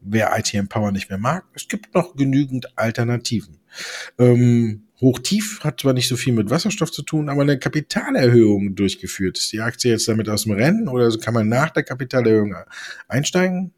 wer 0.00 0.36
ITM 0.38 0.68
Power 0.68 0.92
nicht 0.92 1.08
mehr 1.10 1.18
mag, 1.18 1.44
es 1.54 1.68
gibt 1.68 1.94
noch 1.94 2.16
genügend 2.16 2.78
Alternativen. 2.78 3.58
Ähm, 4.18 4.84
Hochtief 5.00 5.60
hat 5.64 5.80
zwar 5.80 5.94
nicht 5.94 6.08
so 6.08 6.16
viel 6.16 6.34
mit 6.34 6.50
Wasserstoff 6.50 6.92
zu 6.92 7.02
tun, 7.02 7.28
aber 7.28 7.42
eine 7.42 7.58
Kapitalerhöhung 7.58 8.74
durchgeführt. 8.74 9.38
Ist 9.38 9.52
die 9.52 9.60
Aktie 9.60 9.92
jetzt 9.92 10.08
damit 10.08 10.28
aus 10.28 10.44
dem 10.44 10.52
Rennen 10.52 10.88
oder 10.88 11.10
kann 11.18 11.34
man 11.34 11.48
nach 11.48 11.70
der 11.70 11.84
Kapitalerhöhung 11.84 12.54
einsteigen? 13.08 13.72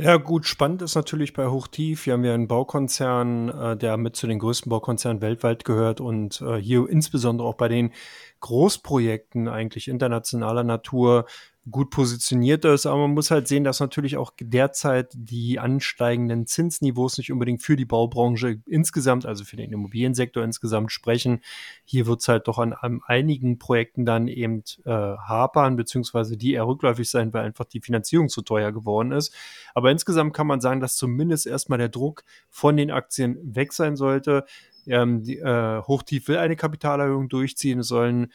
Ja, 0.00 0.16
gut, 0.16 0.46
spannend 0.46 0.80
ist 0.82 0.94
natürlich 0.94 1.32
bei 1.32 1.48
Hochtief. 1.48 2.06
Wir 2.06 2.12
haben 2.12 2.22
ja 2.22 2.32
einen 2.32 2.46
Baukonzern, 2.46 3.48
äh, 3.48 3.76
der 3.76 3.96
mit 3.96 4.14
zu 4.14 4.28
den 4.28 4.38
größten 4.38 4.70
Baukonzernen 4.70 5.20
weltweit 5.20 5.64
gehört 5.64 6.00
und 6.00 6.40
äh, 6.40 6.54
hier 6.54 6.88
insbesondere 6.88 7.48
auch 7.48 7.56
bei 7.56 7.66
den 7.66 7.92
Großprojekten 8.38 9.48
eigentlich 9.48 9.88
internationaler 9.88 10.62
Natur 10.62 11.26
gut 11.70 11.90
positioniert 11.90 12.64
ist, 12.64 12.86
aber 12.86 12.98
man 13.02 13.14
muss 13.14 13.30
halt 13.30 13.48
sehen, 13.48 13.64
dass 13.64 13.80
natürlich 13.80 14.16
auch 14.16 14.32
derzeit 14.40 15.12
die 15.14 15.58
ansteigenden 15.58 16.46
Zinsniveaus 16.46 17.18
nicht 17.18 17.32
unbedingt 17.32 17.62
für 17.62 17.76
die 17.76 17.84
Baubranche 17.84 18.60
insgesamt, 18.66 19.26
also 19.26 19.44
für 19.44 19.56
den 19.56 19.72
Immobiliensektor 19.72 20.44
insgesamt 20.44 20.92
sprechen. 20.92 21.40
Hier 21.84 22.06
wird 22.06 22.20
es 22.20 22.28
halt 22.28 22.48
doch 22.48 22.58
an, 22.58 22.72
an, 22.72 23.00
einigen 23.06 23.58
Projekten 23.58 24.04
dann 24.04 24.28
eben 24.28 24.62
äh, 24.84 24.90
hapern, 24.90 25.76
beziehungsweise 25.76 26.36
die 26.36 26.52
eher 26.52 26.66
rückläufig 26.66 27.08
sein, 27.08 27.32
weil 27.32 27.44
einfach 27.44 27.64
die 27.64 27.80
Finanzierung 27.80 28.28
zu 28.28 28.42
teuer 28.42 28.72
geworden 28.72 29.12
ist. 29.12 29.34
Aber 29.74 29.90
insgesamt 29.90 30.34
kann 30.34 30.46
man 30.46 30.60
sagen, 30.60 30.80
dass 30.80 30.96
zumindest 30.96 31.46
erstmal 31.46 31.78
der 31.78 31.88
Druck 31.88 32.24
von 32.48 32.76
den 32.76 32.90
Aktien 32.90 33.38
weg 33.42 33.72
sein 33.72 33.96
sollte. 33.96 34.44
Ähm, 34.86 35.22
die, 35.22 35.38
äh, 35.38 35.82
Hochtief 35.82 36.28
will 36.28 36.38
eine 36.38 36.56
Kapitalerhöhung 36.56 37.28
durchziehen, 37.28 37.82
sollen 37.82 38.32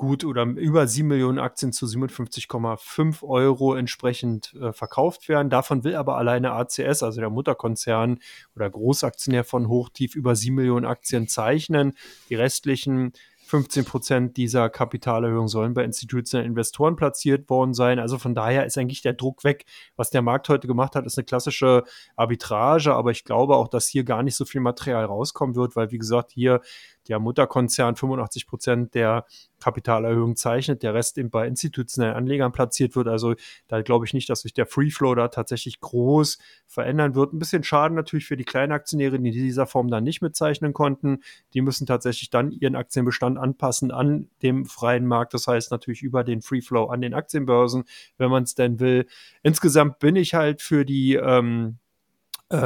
gut 0.00 0.24
oder 0.24 0.44
über 0.44 0.88
7 0.88 1.06
Millionen 1.06 1.38
Aktien 1.38 1.72
zu 1.72 1.86
57,5 1.86 3.22
Euro 3.22 3.74
entsprechend 3.74 4.54
äh, 4.54 4.72
verkauft 4.72 5.28
werden. 5.28 5.50
Davon 5.50 5.84
will 5.84 5.94
aber 5.94 6.16
alleine 6.16 6.52
ACS, 6.52 7.02
also 7.02 7.20
der 7.20 7.30
Mutterkonzern 7.30 8.18
oder 8.56 8.68
Großaktionär 8.68 9.44
von 9.44 9.68
Hochtief, 9.68 10.16
über 10.16 10.34
7 10.34 10.56
Millionen 10.56 10.86
Aktien 10.86 11.28
zeichnen. 11.28 11.92
Die 12.30 12.34
restlichen 12.34 13.12
15 13.50 13.84
Prozent 13.84 14.36
dieser 14.36 14.70
Kapitalerhöhung 14.70 15.48
sollen 15.48 15.74
bei 15.74 15.82
institutionellen 15.82 16.50
Investoren 16.50 16.94
platziert 16.94 17.50
worden 17.50 17.74
sein. 17.74 17.98
Also 17.98 18.16
von 18.16 18.32
daher 18.34 18.64
ist 18.64 18.78
eigentlich 18.78 19.02
der 19.02 19.12
Druck 19.12 19.42
weg. 19.42 19.64
Was 19.96 20.10
der 20.10 20.22
Markt 20.22 20.48
heute 20.48 20.68
gemacht 20.68 20.94
hat, 20.94 21.04
ist 21.04 21.18
eine 21.18 21.24
klassische 21.24 21.82
Arbitrage, 22.14 22.94
aber 22.94 23.10
ich 23.10 23.24
glaube 23.24 23.56
auch, 23.56 23.66
dass 23.66 23.88
hier 23.88 24.04
gar 24.04 24.22
nicht 24.22 24.36
so 24.36 24.44
viel 24.44 24.60
Material 24.60 25.04
rauskommen 25.04 25.56
wird, 25.56 25.74
weil 25.74 25.90
wie 25.90 25.98
gesagt, 25.98 26.30
hier 26.30 26.60
der 27.08 27.18
Mutterkonzern 27.18 27.96
85 27.96 28.46
Prozent 28.46 28.94
der 28.94 29.24
Kapitalerhöhung 29.60 30.36
zeichnet, 30.36 30.82
der 30.82 30.94
Rest 30.94 31.18
eben 31.18 31.30
bei 31.30 31.46
institutionellen 31.46 32.16
Anlegern 32.16 32.52
platziert 32.52 32.96
wird. 32.96 33.08
Also 33.08 33.34
da 33.68 33.82
glaube 33.82 34.06
ich 34.06 34.14
nicht, 34.14 34.28
dass 34.30 34.40
sich 34.40 34.54
der 34.54 34.66
Free 34.66 34.90
Flow 34.90 35.14
da 35.14 35.28
tatsächlich 35.28 35.80
groß 35.80 36.38
verändern 36.66 37.14
wird. 37.14 37.32
Ein 37.32 37.38
bisschen 37.38 37.62
Schaden 37.62 37.94
natürlich 37.94 38.26
für 38.26 38.36
die 38.36 38.44
kleinen 38.44 38.72
Aktionäre, 38.72 39.18
die 39.18 39.28
in 39.28 39.34
dieser 39.34 39.66
Form 39.66 39.88
dann 39.88 40.04
nicht 40.04 40.22
mitzeichnen 40.22 40.72
konnten. 40.72 41.20
Die 41.52 41.60
müssen 41.60 41.86
tatsächlich 41.86 42.30
dann 42.30 42.50
ihren 42.52 42.76
Aktienbestand 42.76 43.38
anpassen 43.38 43.90
an 43.90 44.28
dem 44.42 44.64
freien 44.64 45.06
Markt. 45.06 45.34
Das 45.34 45.46
heißt 45.46 45.70
natürlich 45.70 46.02
über 46.02 46.24
den 46.24 46.42
Free 46.42 46.62
Flow 46.62 46.86
an 46.86 47.00
den 47.00 47.14
Aktienbörsen, 47.14 47.84
wenn 48.16 48.30
man 48.30 48.44
es 48.44 48.54
denn 48.54 48.80
will. 48.80 49.06
Insgesamt 49.42 49.98
bin 49.98 50.16
ich 50.16 50.34
halt 50.34 50.62
für 50.62 50.84
die 50.84 51.14
ähm, 51.14 51.76
äh, 51.76 51.79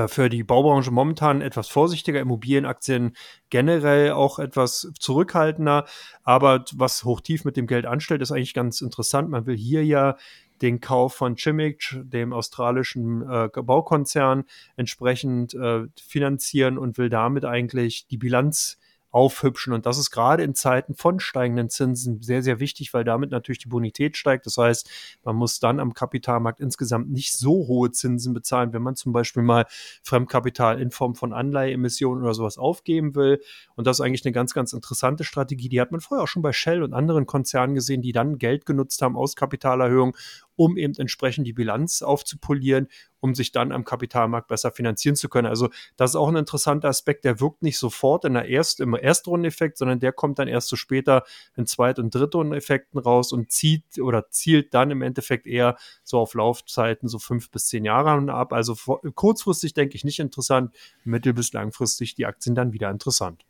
für 0.08 0.30
die 0.30 0.44
Baubranche 0.44 0.90
momentan 0.90 1.42
etwas 1.42 1.68
vorsichtiger, 1.68 2.20
Immobilienaktien 2.20 3.14
generell 3.50 4.12
auch 4.12 4.38
etwas 4.38 4.90
zurückhaltender. 4.98 5.84
Aber 6.22 6.64
was 6.74 7.04
Hochtief 7.04 7.44
mit 7.44 7.56
dem 7.56 7.66
Geld 7.66 7.84
anstellt, 7.84 8.22
ist 8.22 8.32
eigentlich 8.32 8.54
ganz 8.54 8.80
interessant. 8.80 9.28
Man 9.28 9.44
will 9.46 9.56
hier 9.56 9.84
ja 9.84 10.16
den 10.62 10.80
Kauf 10.80 11.14
von 11.14 11.36
Chimich, 11.36 11.96
dem 12.02 12.32
australischen 12.32 13.22
äh, 13.28 13.48
Baukonzern, 13.54 14.44
entsprechend 14.76 15.54
äh, 15.54 15.82
finanzieren 16.00 16.78
und 16.78 16.96
will 16.96 17.10
damit 17.10 17.44
eigentlich 17.44 18.06
die 18.06 18.18
Bilanz 18.18 18.78
aufhübschen. 19.14 19.72
Und 19.72 19.86
das 19.86 19.96
ist 19.96 20.10
gerade 20.10 20.42
in 20.42 20.54
Zeiten 20.56 20.94
von 20.94 21.20
steigenden 21.20 21.70
Zinsen 21.70 22.20
sehr, 22.20 22.42
sehr 22.42 22.58
wichtig, 22.58 22.92
weil 22.92 23.04
damit 23.04 23.30
natürlich 23.30 23.60
die 23.60 23.68
Bonität 23.68 24.16
steigt. 24.16 24.44
Das 24.44 24.58
heißt, 24.58 24.90
man 25.22 25.36
muss 25.36 25.60
dann 25.60 25.78
am 25.78 25.94
Kapitalmarkt 25.94 26.58
insgesamt 26.58 27.10
nicht 27.10 27.32
so 27.32 27.68
hohe 27.68 27.92
Zinsen 27.92 28.34
bezahlen, 28.34 28.72
wenn 28.72 28.82
man 28.82 28.96
zum 28.96 29.12
Beispiel 29.12 29.44
mal 29.44 29.66
Fremdkapital 30.02 30.80
in 30.80 30.90
Form 30.90 31.14
von 31.14 31.32
Anleiheemissionen 31.32 32.24
oder 32.24 32.34
sowas 32.34 32.58
aufgeben 32.58 33.14
will. 33.14 33.40
Und 33.76 33.86
das 33.86 33.98
ist 33.98 34.00
eigentlich 34.04 34.24
eine 34.24 34.32
ganz, 34.32 34.52
ganz 34.52 34.72
interessante 34.72 35.22
Strategie. 35.22 35.68
Die 35.68 35.80
hat 35.80 35.92
man 35.92 36.00
vorher 36.00 36.24
auch 36.24 36.28
schon 36.28 36.42
bei 36.42 36.52
Shell 36.52 36.82
und 36.82 36.92
anderen 36.92 37.26
Konzernen 37.26 37.76
gesehen, 37.76 38.02
die 38.02 38.12
dann 38.12 38.38
Geld 38.38 38.66
genutzt 38.66 39.00
haben 39.00 39.16
aus 39.16 39.36
Kapitalerhöhung, 39.36 40.16
um 40.56 40.76
eben 40.76 40.94
entsprechend 40.96 41.46
die 41.46 41.52
Bilanz 41.52 42.02
aufzupolieren, 42.02 42.88
um 43.20 43.34
sich 43.34 43.52
dann 43.52 43.72
am 43.72 43.84
Kapitalmarkt 43.84 44.48
besser 44.48 44.70
finanzieren 44.70 45.16
zu 45.16 45.28
können. 45.28 45.48
Also 45.48 45.70
das 45.96 46.10
ist 46.10 46.16
auch 46.16 46.28
ein 46.28 46.36
interessanter 46.36 46.88
Aspekt, 46.88 47.24
der 47.24 47.40
wirkt 47.40 47.62
nicht 47.62 47.78
sofort 47.78 48.24
in 48.24 48.34
der 48.34 48.46
Erst, 48.46 48.80
im 48.80 48.94
Erstrundeneffekt, 48.94 49.78
sondern 49.78 49.98
der 49.98 50.12
kommt 50.12 50.38
dann 50.38 50.46
erst 50.46 50.68
so 50.68 50.76
später 50.76 51.24
in 51.56 51.66
Zweit- 51.66 51.98
und 51.98 52.14
Drittrundeneffekten 52.14 53.00
raus 53.00 53.32
und 53.32 53.50
zieht 53.50 53.98
oder 53.98 54.28
zielt 54.30 54.74
dann 54.74 54.90
im 54.90 55.00
Endeffekt 55.00 55.46
eher 55.46 55.76
so 56.02 56.18
auf 56.18 56.34
Laufzeiten 56.34 57.08
so 57.08 57.18
fünf 57.18 57.50
bis 57.50 57.66
zehn 57.68 57.84
Jahre 57.84 58.32
ab. 58.32 58.52
Also 58.52 58.76
kurzfristig 59.14 59.72
denke 59.72 59.96
ich 59.96 60.04
nicht 60.04 60.18
interessant, 60.20 60.74
mittel- 61.04 61.32
bis 61.32 61.52
langfristig 61.52 62.14
die 62.14 62.26
Aktien 62.26 62.54
dann 62.54 62.72
wieder 62.72 62.90
interessant. 62.90 63.44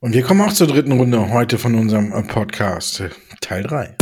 Und 0.00 0.12
wir 0.12 0.22
kommen 0.22 0.40
auch 0.40 0.52
zur 0.52 0.66
dritten 0.66 0.92
Runde 0.92 1.30
heute 1.30 1.56
von 1.56 1.74
unserem 1.74 2.26
Podcast, 2.26 3.04
Teil 3.40 3.62
3. 3.62 3.96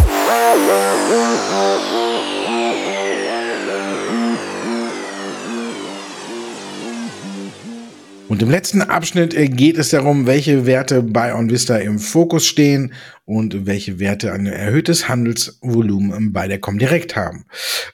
Und 8.26 8.40
im 8.40 8.50
letzten 8.50 8.80
Abschnitt 8.80 9.34
äh, 9.34 9.48
geht 9.48 9.76
es 9.76 9.90
darum, 9.90 10.26
welche 10.26 10.64
Werte 10.64 11.02
bei 11.02 11.34
OnVista 11.34 11.76
im 11.76 11.98
Fokus 11.98 12.46
stehen 12.46 12.94
und 13.26 13.66
welche 13.66 13.98
Werte 13.98 14.32
ein 14.32 14.46
erhöhtes 14.46 15.08
Handelsvolumen 15.08 16.32
bei 16.32 16.48
der 16.48 16.58
Comdirect 16.58 17.16
haben. 17.16 17.44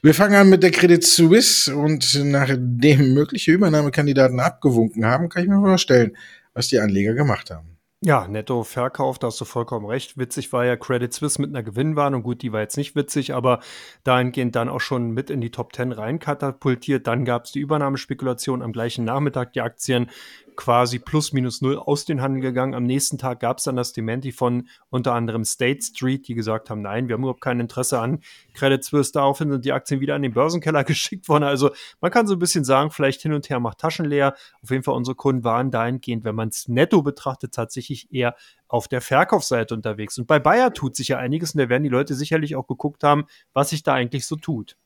Wir 0.01 0.13
fangen 0.13 0.35
an 0.35 0.49
mit 0.49 0.63
der 0.63 0.71
Credit 0.71 1.03
Suisse 1.03 1.75
und 1.75 2.17
nachdem 2.23 3.13
mögliche 3.13 3.51
Übernahmekandidaten 3.51 4.39
abgewunken 4.39 5.05
haben, 5.05 5.27
kann 5.27 5.43
ich 5.43 5.49
mir 5.49 5.59
vorstellen, 5.59 6.15
was 6.53 6.69
die 6.69 6.79
Anleger 6.79 7.13
gemacht 7.13 7.51
haben. 7.51 7.70
Ja, 8.03 8.27
Netto-Verkauf, 8.27 9.19
da 9.19 9.27
hast 9.27 9.39
du 9.39 9.45
vollkommen 9.45 9.85
recht. 9.85 10.17
Witzig 10.17 10.51
war 10.53 10.65
ja 10.65 10.75
Credit 10.75 11.13
Suisse 11.13 11.39
mit 11.39 11.51
einer 11.51 11.61
Gewinnwarnung. 11.61 12.23
Gut, 12.23 12.41
die 12.41 12.51
war 12.51 12.61
jetzt 12.61 12.75
nicht 12.75 12.95
witzig, 12.95 13.35
aber 13.35 13.59
dahingehend 14.03 14.55
dann 14.55 14.69
auch 14.69 14.81
schon 14.81 15.11
mit 15.11 15.29
in 15.29 15.39
die 15.39 15.51
Top 15.51 15.75
10 15.75 15.91
reinkatapultiert. 15.91 17.05
Dann 17.05 17.25
gab 17.25 17.45
es 17.45 17.51
die 17.51 17.59
Übernahmespekulation 17.59 18.63
am 18.63 18.71
gleichen 18.71 19.05
Nachmittag. 19.05 19.53
Die 19.53 19.61
Aktien 19.61 20.09
quasi 20.55 20.99
plus 20.99 21.33
minus 21.33 21.61
null 21.61 21.77
aus 21.77 22.05
den 22.05 22.21
Handel 22.21 22.41
gegangen. 22.41 22.73
Am 22.73 22.83
nächsten 22.83 23.17
Tag 23.17 23.39
gab 23.39 23.57
es 23.57 23.65
dann 23.65 23.75
das 23.75 23.93
Dementi 23.93 24.31
von 24.31 24.67
unter 24.89 25.13
anderem 25.13 25.43
State 25.43 25.81
Street, 25.81 26.27
die 26.27 26.33
gesagt 26.33 26.69
haben, 26.69 26.81
nein, 26.81 27.07
wir 27.07 27.13
haben 27.13 27.21
überhaupt 27.21 27.41
kein 27.41 27.59
Interesse 27.59 27.99
an 27.99 28.19
Credit 28.53 28.83
Suisse. 28.83 29.11
Daraufhin 29.11 29.51
sind 29.51 29.65
die 29.65 29.71
Aktien 29.71 29.99
wieder 29.99 30.15
an 30.15 30.21
den 30.21 30.33
Börsenkeller 30.33 30.83
geschickt 30.85 31.29
worden. 31.29 31.43
Also 31.43 31.71
man 31.99 32.11
kann 32.11 32.27
so 32.27 32.33
ein 32.33 32.39
bisschen 32.39 32.63
sagen, 32.63 32.91
vielleicht 32.91 33.21
hin 33.21 33.33
und 33.33 33.49
her 33.49 33.59
macht 33.59 33.79
Taschen 33.79 34.05
leer. 34.05 34.35
Auf 34.61 34.69
jeden 34.69 34.83
Fall 34.83 34.95
unsere 34.95 35.15
Kunden 35.15 35.43
waren 35.43 35.71
dahingehend, 35.71 36.23
wenn 36.23 36.35
man 36.35 36.49
es 36.49 36.67
netto 36.67 37.01
betrachtet, 37.01 37.53
tatsächlich 37.53 38.11
eher 38.13 38.35
auf 38.67 38.87
der 38.87 39.01
Verkaufsseite 39.01 39.73
unterwegs. 39.73 40.17
Und 40.17 40.27
bei 40.27 40.39
Bayer 40.39 40.73
tut 40.73 40.95
sich 40.95 41.09
ja 41.09 41.17
einiges 41.17 41.53
und 41.53 41.59
da 41.59 41.69
werden 41.69 41.83
die 41.83 41.89
Leute 41.89 42.13
sicherlich 42.15 42.55
auch 42.55 42.67
geguckt 42.67 43.03
haben, 43.03 43.25
was 43.53 43.71
sich 43.71 43.83
da 43.83 43.93
eigentlich 43.93 44.25
so 44.25 44.35
tut. 44.35 44.77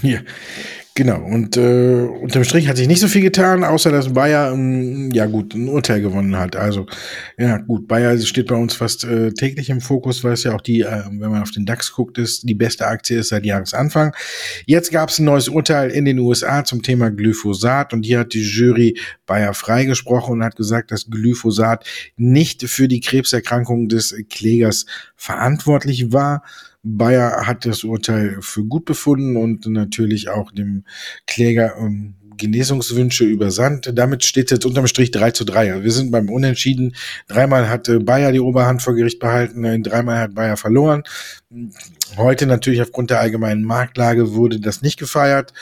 Ja, 0.00 0.20
genau. 0.94 1.22
Und 1.22 1.58
äh, 1.58 2.06
unterm 2.22 2.44
Strich 2.44 2.66
hat 2.66 2.78
sich 2.78 2.88
nicht 2.88 3.00
so 3.00 3.08
viel 3.08 3.20
getan, 3.20 3.62
außer 3.62 3.92
dass 3.92 4.14
Bayer, 4.14 4.50
ähm, 4.52 5.10
ja 5.12 5.26
gut, 5.26 5.54
ein 5.54 5.68
Urteil 5.68 6.00
gewonnen 6.00 6.36
hat. 6.38 6.56
Also, 6.56 6.86
ja 7.36 7.58
gut, 7.58 7.86
Bayer 7.86 8.18
steht 8.18 8.46
bei 8.46 8.54
uns 8.54 8.74
fast 8.74 9.04
äh, 9.04 9.32
täglich 9.32 9.68
im 9.68 9.82
Fokus, 9.82 10.24
weil 10.24 10.32
es 10.32 10.44
ja 10.44 10.54
auch 10.54 10.62
die, 10.62 10.80
äh, 10.80 11.04
wenn 11.10 11.30
man 11.30 11.42
auf 11.42 11.50
den 11.50 11.66
DAX 11.66 11.92
guckt, 11.92 12.16
ist 12.16 12.48
die 12.48 12.54
beste 12.54 12.86
Aktie 12.86 13.18
ist 13.18 13.28
seit 13.28 13.44
Jahresanfang. 13.44 14.14
Jetzt 14.64 14.90
gab 14.90 15.10
es 15.10 15.18
ein 15.18 15.26
neues 15.26 15.48
Urteil 15.48 15.90
in 15.90 16.06
den 16.06 16.18
USA 16.18 16.64
zum 16.64 16.82
Thema 16.82 17.10
Glyphosat 17.10 17.92
und 17.92 18.04
hier 18.04 18.20
hat 18.20 18.32
die 18.32 18.42
Jury 18.42 18.98
Bayer 19.26 19.52
freigesprochen 19.52 20.32
und 20.32 20.44
hat 20.44 20.56
gesagt, 20.56 20.90
dass 20.90 21.10
Glyphosat 21.10 21.84
nicht 22.16 22.68
für 22.68 22.88
die 22.88 23.00
Krebserkrankung 23.00 23.88
des 23.88 24.16
Klägers 24.30 24.86
verantwortlich 25.16 26.12
war 26.12 26.42
Bayer 26.82 27.46
hat 27.46 27.64
das 27.64 27.84
Urteil 27.84 28.38
für 28.40 28.64
gut 28.64 28.84
befunden 28.84 29.36
und 29.36 29.66
natürlich 29.66 30.28
auch 30.28 30.50
dem 30.50 30.84
Kläger 31.26 31.76
ähm, 31.78 32.14
Genesungswünsche 32.36 33.24
übersandt. 33.24 33.92
Damit 33.94 34.24
steht 34.24 34.46
es 34.46 34.56
jetzt 34.56 34.66
unterm 34.66 34.86
Strich 34.86 35.10
3 35.12 35.30
zu 35.30 35.44
3. 35.44 35.72
Also 35.72 35.84
wir 35.84 35.92
sind 35.92 36.10
beim 36.10 36.28
Unentschieden. 36.28 36.94
Dreimal 37.28 37.68
hat 37.68 37.88
Bayer 38.04 38.32
die 38.32 38.40
Oberhand 38.40 38.82
vor 38.82 38.94
Gericht 38.94 39.20
behalten, 39.20 39.82
dreimal 39.82 40.18
hat 40.18 40.34
Bayer 40.34 40.56
verloren. 40.56 41.04
Heute 42.16 42.46
natürlich 42.46 42.82
aufgrund 42.82 43.10
der 43.10 43.20
allgemeinen 43.20 43.62
Marktlage 43.62 44.34
wurde 44.34 44.58
das 44.58 44.82
nicht 44.82 44.98
gefeiert. 44.98 45.52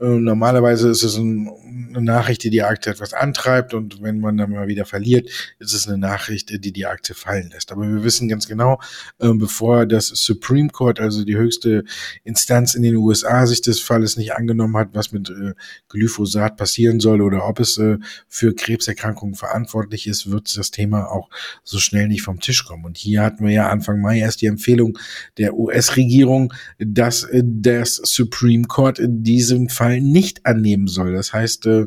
Äh, 0.00 0.06
normalerweise 0.06 0.88
ist 0.88 1.02
es 1.02 1.16
ein, 1.16 1.50
eine 1.90 2.02
Nachricht, 2.02 2.42
die 2.44 2.50
die 2.50 2.62
Aktie 2.62 2.90
etwas 2.90 3.12
antreibt 3.12 3.74
und 3.74 4.02
wenn 4.02 4.20
man 4.20 4.36
dann 4.36 4.50
mal 4.50 4.66
wieder 4.66 4.86
verliert, 4.86 5.28
ist 5.58 5.74
es 5.74 5.86
eine 5.86 5.98
Nachricht, 5.98 6.50
die 6.64 6.72
die 6.72 6.86
Aktie 6.86 7.14
fallen 7.14 7.50
lässt. 7.50 7.70
Aber 7.70 7.82
wir 7.82 8.02
wissen 8.02 8.28
ganz 8.28 8.48
genau, 8.48 8.80
äh, 9.18 9.32
bevor 9.34 9.86
das 9.86 10.06
Supreme 10.08 10.70
Court, 10.70 11.00
also 11.00 11.24
die 11.24 11.36
höchste 11.36 11.84
Instanz 12.24 12.74
in 12.74 12.82
den 12.82 12.96
USA, 12.96 13.46
sich 13.46 13.60
des 13.60 13.80
Falles 13.80 14.16
nicht 14.16 14.34
angenommen 14.34 14.76
hat, 14.76 14.90
was 14.94 15.12
mit 15.12 15.28
äh, 15.28 15.52
Glyphosat 15.88 16.56
passieren 16.56 17.00
soll 17.00 17.20
oder 17.20 17.46
ob 17.46 17.60
es 17.60 17.80
für 18.28 18.54
Krebserkrankungen 18.54 19.34
verantwortlich 19.34 20.06
ist, 20.06 20.30
wird 20.30 20.56
das 20.56 20.70
Thema 20.70 21.10
auch 21.10 21.28
so 21.62 21.78
schnell 21.78 22.08
nicht 22.08 22.22
vom 22.22 22.40
Tisch 22.40 22.64
kommen. 22.64 22.84
Und 22.84 22.96
hier 22.96 23.22
hatten 23.22 23.44
wir 23.44 23.52
ja 23.52 23.68
Anfang 23.68 24.00
Mai 24.00 24.18
erst 24.18 24.40
die 24.40 24.46
Empfehlung 24.46 24.98
der 25.38 25.54
US-Regierung, 25.54 26.52
dass 26.78 27.26
das 27.32 27.96
Supreme 27.96 28.64
Court 28.64 28.98
in 28.98 29.22
diesem 29.22 29.68
Fall 29.68 29.89
Fall 29.90 30.00
nicht 30.00 30.46
annehmen 30.46 30.86
soll. 30.86 31.12
Das 31.12 31.32
heißt, 31.32 31.66
äh, 31.66 31.86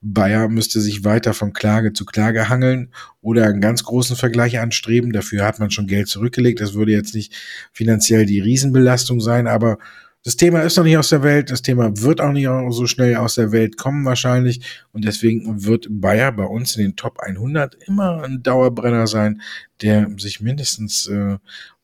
Bayer 0.00 0.48
müsste 0.48 0.80
sich 0.80 1.04
weiter 1.04 1.34
von 1.34 1.52
Klage 1.52 1.92
zu 1.92 2.04
Klage 2.04 2.48
hangeln 2.48 2.92
oder 3.20 3.46
einen 3.46 3.60
ganz 3.60 3.84
großen 3.84 4.16
Vergleich 4.16 4.58
anstreben. 4.58 5.12
Dafür 5.12 5.44
hat 5.44 5.58
man 5.58 5.70
schon 5.70 5.86
Geld 5.86 6.08
zurückgelegt. 6.08 6.60
Das 6.60 6.74
würde 6.74 6.92
jetzt 6.92 7.14
nicht 7.14 7.34
finanziell 7.72 8.26
die 8.26 8.40
Riesenbelastung 8.40 9.20
sein, 9.20 9.46
aber 9.46 9.78
das 10.22 10.36
Thema 10.36 10.60
ist 10.60 10.76
noch 10.76 10.84
nicht 10.84 10.98
aus 10.98 11.08
der 11.08 11.22
Welt. 11.22 11.50
Das 11.50 11.62
Thema 11.62 11.90
wird 12.02 12.20
auch 12.20 12.32
nicht 12.32 12.46
so 12.70 12.86
schnell 12.86 13.16
aus 13.16 13.36
der 13.36 13.52
Welt 13.52 13.78
kommen 13.78 14.04
wahrscheinlich. 14.04 14.60
Und 14.92 15.06
deswegen 15.06 15.64
wird 15.64 15.86
Bayer 15.88 16.30
bei 16.32 16.44
uns 16.44 16.76
in 16.76 16.82
den 16.82 16.96
Top 16.96 17.20
100 17.20 17.74
immer 17.86 18.22
ein 18.22 18.42
Dauerbrenner 18.42 19.06
sein, 19.06 19.40
der 19.80 20.10
sich 20.18 20.42
mindestens 20.42 21.06
äh, 21.06 21.38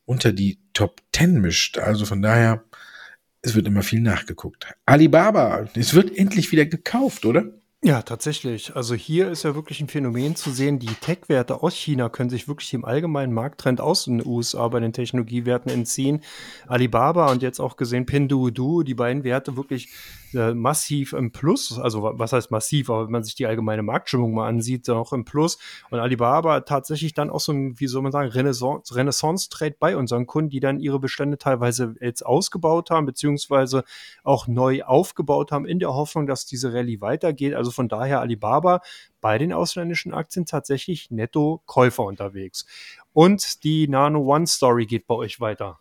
unter 0.05 0.33
die 0.33 0.59
Top 0.75 1.01
10 1.15 1.41
mischt. 1.41 1.79
Also 1.79 2.05
von 2.05 2.21
daher 2.21 2.63
es 3.43 3.55
wird 3.55 3.67
immer 3.67 3.83
viel 3.83 4.01
nachgeguckt. 4.01 4.67
Alibaba, 4.87 5.69
es 5.75 5.95
wird 5.95 6.17
endlich 6.17 6.51
wieder 6.53 6.67
gekauft, 6.67 7.25
oder? 7.25 7.53
Ja, 7.87 8.03
tatsächlich. 8.03 8.75
Also 8.75 8.95
hier 8.95 9.31
ist 9.31 9.45
ja 9.45 9.55
wirklich 9.55 9.81
ein 9.81 9.89
Phänomen 9.89 10.35
zu 10.35 10.51
sehen, 10.51 10.81
die 10.81 10.87
Tech-Werte 10.87 11.63
aus 11.63 11.77
China 11.77 12.09
können 12.09 12.31
sich 12.31 12.49
wirklich 12.49 12.71
dem 12.71 12.85
allgemeinen 12.85 13.33
Markttrend 13.33 13.81
aus 13.81 14.07
den 14.07 14.27
USA 14.27 14.67
bei 14.67 14.81
den 14.81 14.93
Technologiewerten 14.93 15.71
entziehen. 15.71 16.23
Alibaba 16.67 17.31
und 17.31 17.43
jetzt 17.43 17.61
auch 17.61 17.77
gesehen 17.77 18.07
Pinduoduo, 18.07 18.83
die 18.83 18.95
beiden 18.95 19.23
Werte 19.23 19.57
wirklich 19.57 19.91
äh, 20.35 20.55
massiv 20.55 21.13
im 21.13 21.33
Plus, 21.33 21.79
also 21.79 22.03
was 22.03 22.33
heißt 22.33 22.51
massiv, 22.51 22.91
aber 22.91 23.05
wenn 23.05 23.13
man 23.13 23.25
sich 23.25 23.35
die 23.35 23.47
allgemeine 23.47 23.83
Marktstimmung 23.83 24.35
mal 24.35 24.49
ansieht, 24.49 24.89
auch 24.91 25.13
im 25.13 25.25
Plus. 25.25 25.59
Und 25.91 25.99
Alibaba 25.99 26.61
tatsächlich 26.61 27.15
dann 27.15 27.31
auch 27.31 27.41
so 27.41 27.53
ein, 27.53 27.79
wie 27.79 27.87
soll 27.87 28.03
man 28.03 28.13
sagen, 28.13 28.31
Renaissance-Trade 28.31 29.77
bei 29.79 29.97
unseren 29.97 30.27
Kunden, 30.27 30.51
die 30.51 30.61
dann 30.61 30.81
ihre 30.81 30.99
Bestände 30.99 31.39
teilweise 31.39 31.95
jetzt 32.01 32.25
ausgebaut 32.25 32.91
haben, 32.91 33.07
beziehungsweise 33.07 33.85
auch 34.25 34.47
neu 34.47 34.83
aufgebaut 34.83 35.53
haben, 35.53 35.67
in 35.67 35.79
der 35.79 35.95
Hoffnung, 35.95 36.27
dass 36.27 36.47
diese 36.47 36.73
Rallye 36.73 37.01
weitergeht. 37.01 37.55
Also 37.55 37.71
von 37.71 37.89
daher 37.89 38.21
Alibaba 38.21 38.81
bei 39.21 39.39
den 39.39 39.53
ausländischen 39.53 40.15
Aktien 40.15 40.47
tatsächlich 40.47 41.11
netto 41.11 41.63
Käufer 41.67 42.05
unterwegs. 42.05 42.67
Und 43.13 43.65
die 43.65 43.89
Nano 43.89 44.21
One 44.21 44.47
Story 44.47 44.87
geht 44.87 45.07
bei 45.07 45.15
euch 45.15 45.41
weiter. 45.41 45.81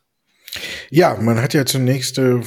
Ja, 0.89 1.15
man 1.19 1.41
hat 1.41 1.53
ja 1.53 1.65
zunächst 1.65 2.17
äh, 2.17 2.41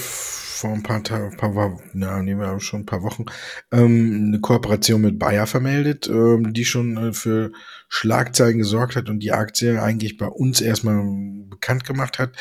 vor 0.59 0.73
ein 0.73 0.83
paar 0.83 1.05
Tagen, 1.05 1.37
paar, 1.37 1.79
ja, 1.95 2.23
nehmen 2.23 2.41
wir 2.41 2.61
schon 2.61 2.81
ein 2.81 2.87
paar 2.87 3.03
Wochen, 3.03 3.27
ähm, 3.71 4.25
eine 4.29 4.41
Kooperation 4.41 5.01
mit 5.01 5.19
Bayer 5.19 5.47
vermeldet, 5.47 6.09
ähm, 6.09 6.53
die 6.53 6.65
schon 6.65 6.97
äh, 6.97 7.13
für 7.13 7.53
Schlagzeilen 7.89 8.59
gesorgt 8.59 8.97
hat 8.97 9.09
und 9.09 9.21
die 9.21 9.33
Aktie 9.33 9.81
eigentlich 9.81 10.17
bei 10.17 10.27
uns 10.27 10.61
erstmal 10.61 11.01
bekannt 11.49 11.85
gemacht 11.85 12.19
hat. 12.19 12.33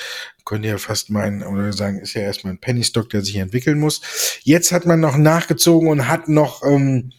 Könnte 0.45 0.67
ja 0.67 0.77
fast 0.77 1.11
meinen, 1.11 1.43
oder 1.43 1.71
sagen, 1.73 1.99
ist 1.99 2.15
ja 2.15 2.21
erstmal 2.21 2.53
ein 2.53 2.59
Penny 2.59 2.83
Stock, 2.83 3.09
der 3.09 3.21
sich 3.21 3.35
entwickeln 3.35 3.79
muss. 3.79 4.39
Jetzt 4.43 4.71
hat 4.71 4.85
man 4.85 4.99
noch 4.99 5.17
nachgezogen 5.17 5.87
und 5.87 6.07
hat 6.07 6.27
noch 6.27 6.63
ähm, 6.63 7.11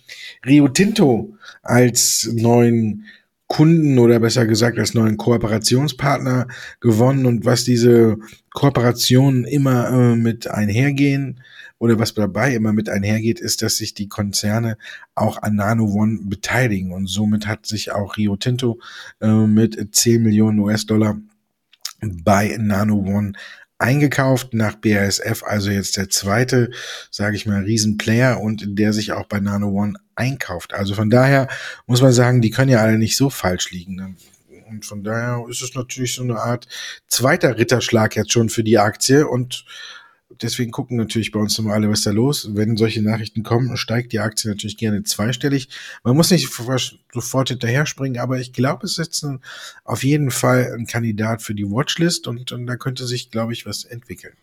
Rio 0.44 0.68
Tinto 0.68 1.37
als 1.62 2.28
neuen 2.32 3.04
Kunden 3.48 3.98
oder 3.98 4.20
besser 4.20 4.46
gesagt 4.46 4.78
als 4.78 4.94
neuen 4.94 5.16
Kooperationspartner 5.16 6.48
gewonnen 6.80 7.24
und 7.26 7.46
was 7.46 7.64
diese 7.64 8.18
Kooperationen 8.52 9.44
immer 9.44 9.88
äh, 9.88 10.16
mit 10.16 10.48
einhergehen 10.48 11.40
oder 11.78 11.98
was 11.98 12.12
dabei 12.12 12.54
immer 12.54 12.72
mit 12.72 12.88
einhergeht, 12.88 13.40
ist, 13.40 13.62
dass 13.62 13.76
sich 13.76 13.94
die 13.94 14.08
Konzerne 14.08 14.76
auch 15.14 15.42
an 15.42 15.56
Nano 15.56 15.87
One 15.87 16.20
beteiligen. 16.24 16.92
Und 16.92 17.06
somit 17.06 17.46
hat 17.46 17.66
sich 17.66 17.92
auch 17.92 18.16
Rio 18.16 18.37
Tinto 18.37 18.80
äh, 19.20 19.28
mit 19.28 19.94
10 19.94 20.22
Millionen 20.22 20.58
US-Dollar 20.58 21.18
bei 22.00 22.56
Nano 22.58 22.96
One 22.96 23.32
eingekauft 23.78 24.54
nach 24.54 24.76
BASF, 24.76 25.42
also 25.44 25.70
jetzt 25.70 25.96
der 25.96 26.10
zweite, 26.10 26.70
sage 27.10 27.36
ich 27.36 27.46
mal, 27.46 27.62
Riesenplayer 27.62 28.40
und 28.40 28.78
der 28.78 28.92
sich 28.92 29.12
auch 29.12 29.26
bei 29.26 29.40
Nano 29.40 29.68
One 29.68 29.94
einkauft. 30.16 30.74
Also 30.74 30.94
von 30.94 31.10
daher 31.10 31.48
muss 31.86 32.02
man 32.02 32.12
sagen, 32.12 32.40
die 32.40 32.50
können 32.50 32.70
ja 32.70 32.80
alle 32.80 32.98
nicht 32.98 33.16
so 33.16 33.30
falsch 33.30 33.70
liegen. 33.70 33.94
Ne? 33.94 34.14
Und 34.68 34.84
von 34.84 35.04
daher 35.04 35.44
ist 35.48 35.62
es 35.62 35.74
natürlich 35.74 36.14
so 36.14 36.22
eine 36.22 36.40
Art 36.40 36.66
zweiter 37.06 37.56
Ritterschlag 37.56 38.16
jetzt 38.16 38.32
schon 38.32 38.48
für 38.48 38.64
die 38.64 38.78
Aktie 38.78 39.26
und 39.26 39.64
deswegen 40.30 40.70
gucken 40.70 40.96
natürlich 40.96 41.32
bei 41.32 41.40
uns 41.40 41.58
immer 41.58 41.72
alle, 41.72 41.88
was 41.90 42.02
da 42.02 42.10
los. 42.10 42.50
Wenn 42.54 42.76
solche 42.76 43.02
Nachrichten 43.02 43.42
kommen, 43.42 43.76
steigt 43.76 44.12
die 44.12 44.20
Aktie 44.20 44.50
natürlich 44.50 44.76
gerne 44.76 45.02
zweistellig. 45.02 45.68
Man 46.04 46.16
muss 46.16 46.30
nicht 46.30 46.52
sofort 47.12 47.48
hinterher 47.48 47.86
springen, 47.86 48.18
aber 48.18 48.38
ich 48.38 48.52
glaube, 48.52 48.86
es 48.86 48.98
ist 48.98 49.22
ein, 49.24 49.40
auf 49.84 50.04
jeden 50.04 50.30
Fall 50.30 50.74
ein 50.76 50.86
Kandidat 50.86 51.42
für 51.42 51.54
die 51.54 51.70
Watchlist 51.70 52.26
und, 52.26 52.52
und 52.52 52.66
da 52.66 52.76
könnte 52.76 53.06
sich, 53.06 53.30
glaube 53.30 53.52
ich, 53.52 53.66
was 53.66 53.84
entwickeln. 53.84 54.34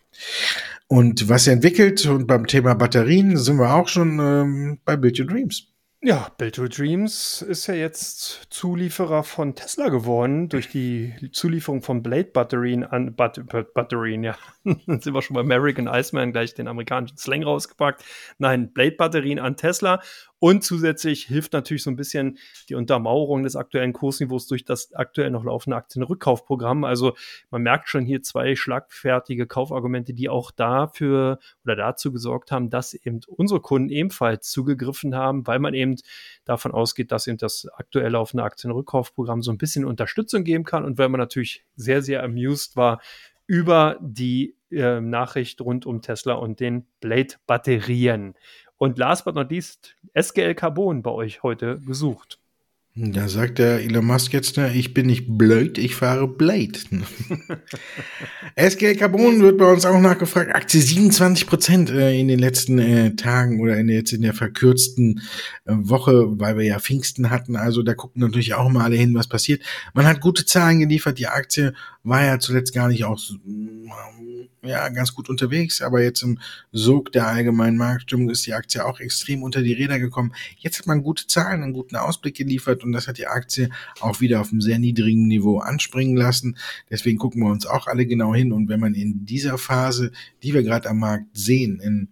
Und 0.88 1.28
was 1.28 1.46
entwickelt, 1.46 2.06
und 2.06 2.26
beim 2.26 2.46
Thema 2.46 2.74
Batterien 2.74 3.36
sind 3.36 3.58
wir 3.58 3.74
auch 3.74 3.88
schon 3.88 4.18
ähm, 4.18 4.78
bei 4.84 4.96
Build 4.96 5.18
Your 5.18 5.26
Dreams. 5.26 5.68
Ja, 6.02 6.30
Build 6.36 6.58
Your 6.58 6.68
Dreams 6.68 7.40
ist 7.40 7.66
ja 7.66 7.74
jetzt 7.74 8.48
Zulieferer 8.50 9.24
von 9.24 9.54
Tesla 9.54 9.88
geworden 9.88 10.48
durch 10.50 10.68
die 10.68 11.14
Zulieferung 11.32 11.80
von 11.80 12.02
Blade 12.02 12.30
Batterien 12.32 12.84
an 12.84 13.16
Bat 13.16 13.44
Batterien, 13.72 14.22
ja. 14.22 14.36
Dann 14.64 15.00
sind 15.00 15.14
wir 15.14 15.22
schon 15.22 15.34
bei 15.34 15.40
American 15.40 15.86
Iceman 15.86 16.32
gleich 16.32 16.54
den 16.54 16.68
amerikanischen 16.68 17.16
Slang 17.16 17.42
rausgepackt. 17.42 18.04
Nein, 18.38 18.72
Blade 18.72 18.92
Batterien 18.92 19.38
an 19.38 19.56
Tesla 19.56 20.02
und 20.38 20.62
zusätzlich 20.62 21.24
hilft 21.24 21.54
natürlich 21.54 21.82
so 21.82 21.90
ein 21.90 21.96
bisschen 21.96 22.38
die 22.68 22.74
Untermauerung 22.74 23.42
des 23.42 23.56
aktuellen 23.56 23.94
Kursniveaus 23.94 24.46
durch 24.46 24.64
das 24.64 24.92
aktuell 24.92 25.30
noch 25.30 25.44
laufende 25.44 25.76
Aktienrückkaufprogramm. 25.76 26.84
Also 26.84 27.16
man 27.50 27.62
merkt 27.62 27.88
schon 27.88 28.04
hier 28.04 28.22
zwei 28.22 28.54
schlagfertige 28.54 29.46
Kaufargumente, 29.46 30.12
die 30.12 30.28
auch 30.28 30.50
dafür 30.50 31.38
oder 31.64 31.74
dazu 31.74 32.12
gesorgt 32.12 32.52
haben, 32.52 32.68
dass 32.68 32.92
eben 32.92 33.20
unsere 33.26 33.60
Kunden 33.60 33.88
ebenfalls 33.88 34.50
zugegriffen 34.50 35.14
haben, 35.14 35.46
weil 35.46 35.58
man 35.58 35.72
eben 35.72 35.96
davon 36.44 36.72
ausgeht, 36.72 37.12
dass 37.12 37.26
eben 37.26 37.38
das 37.38 37.66
aktuell 37.74 38.10
laufende 38.10 38.44
Aktienrückkaufprogramm 38.44 39.42
so 39.42 39.50
ein 39.50 39.58
bisschen 39.58 39.86
Unterstützung 39.86 40.44
geben 40.44 40.64
kann 40.64 40.84
und 40.84 40.98
weil 40.98 41.08
man 41.08 41.20
natürlich 41.20 41.64
sehr, 41.76 42.02
sehr 42.02 42.22
amused 42.22 42.76
war 42.76 43.00
über 43.46 43.98
die 44.00 44.56
äh, 44.70 45.00
Nachricht 45.00 45.60
rund 45.60 45.86
um 45.86 46.02
Tesla 46.02 46.34
und 46.34 46.60
den 46.60 46.86
Blade-Batterien. 47.00 48.34
Und 48.78 48.98
last 48.98 49.24
but 49.24 49.34
not 49.34 49.50
least, 49.50 49.96
SGL 50.14 50.54
Carbon 50.54 51.02
bei 51.02 51.10
euch 51.10 51.42
heute 51.42 51.80
gesucht. 51.80 52.38
Da 52.98 53.28
sagt 53.28 53.58
der 53.58 53.82
Elon 53.82 54.06
Musk 54.06 54.32
jetzt, 54.32 54.56
ne, 54.56 54.72
ich 54.72 54.94
bin 54.94 55.04
nicht 55.04 55.26
blöd, 55.36 55.76
ich 55.76 55.94
fahre 55.94 56.26
Blade. 56.26 56.78
SGL 58.56 58.96
Carbon 58.96 59.42
wird 59.42 59.58
bei 59.58 59.70
uns 59.70 59.84
auch 59.84 60.00
nachgefragt. 60.00 60.54
Aktie 60.54 60.80
27 60.80 61.46
Prozent 61.46 61.90
äh, 61.90 62.18
in 62.18 62.28
den 62.28 62.38
letzten 62.38 62.78
äh, 62.78 63.14
Tagen 63.14 63.60
oder 63.60 63.76
in, 63.76 63.90
jetzt 63.90 64.14
in 64.14 64.22
der 64.22 64.32
verkürzten 64.32 65.20
äh, 65.66 65.74
Woche, 65.76 66.40
weil 66.40 66.56
wir 66.56 66.64
ja 66.64 66.78
Pfingsten 66.78 67.28
hatten. 67.28 67.56
Also 67.56 67.82
da 67.82 67.92
gucken 67.92 68.22
natürlich 68.22 68.54
auch 68.54 68.70
mal 68.70 68.84
alle 68.84 68.96
hin, 68.96 69.14
was 69.14 69.28
passiert. 69.28 69.60
Man 69.92 70.06
hat 70.06 70.22
gute 70.22 70.46
Zahlen 70.46 70.80
geliefert. 70.80 71.18
Die 71.18 71.26
Aktie 71.26 71.74
war 72.02 72.24
ja 72.24 72.38
zuletzt 72.38 72.72
gar 72.72 72.88
nicht 72.88 73.04
auch 73.04 73.18
ja, 74.66 74.88
ganz 74.88 75.14
gut 75.14 75.28
unterwegs, 75.28 75.80
aber 75.80 76.02
jetzt 76.02 76.22
im 76.22 76.38
Sog 76.72 77.12
der 77.12 77.28
allgemeinen 77.28 77.76
Marktstimmung 77.76 78.30
ist 78.30 78.46
die 78.46 78.52
Aktie 78.52 78.84
auch 78.84 79.00
extrem 79.00 79.42
unter 79.42 79.62
die 79.62 79.72
Räder 79.72 79.98
gekommen. 79.98 80.32
Jetzt 80.58 80.78
hat 80.78 80.86
man 80.86 81.02
gute 81.02 81.26
Zahlen, 81.26 81.62
einen 81.62 81.72
guten 81.72 81.96
Ausblick 81.96 82.36
geliefert 82.36 82.82
und 82.86 82.92
das 82.92 83.08
hat 83.08 83.18
die 83.18 83.26
Aktie 83.26 83.70
auch 84.00 84.20
wieder 84.20 84.40
auf 84.40 84.50
einem 84.50 84.60
sehr 84.60 84.78
niedrigen 84.78 85.26
Niveau 85.26 85.58
anspringen 85.58 86.16
lassen. 86.16 86.56
Deswegen 86.90 87.18
gucken 87.18 87.42
wir 87.42 87.50
uns 87.50 87.66
auch 87.66 87.86
alle 87.86 88.06
genau 88.06 88.34
hin 88.34 88.52
und 88.52 88.68
wenn 88.68 88.80
man 88.80 88.94
in 88.94 89.26
dieser 89.26 89.58
Phase, 89.58 90.12
die 90.42 90.54
wir 90.54 90.62
gerade 90.62 90.88
am 90.88 90.98
Markt 90.98 91.26
sehen, 91.34 91.80
in 91.80 92.08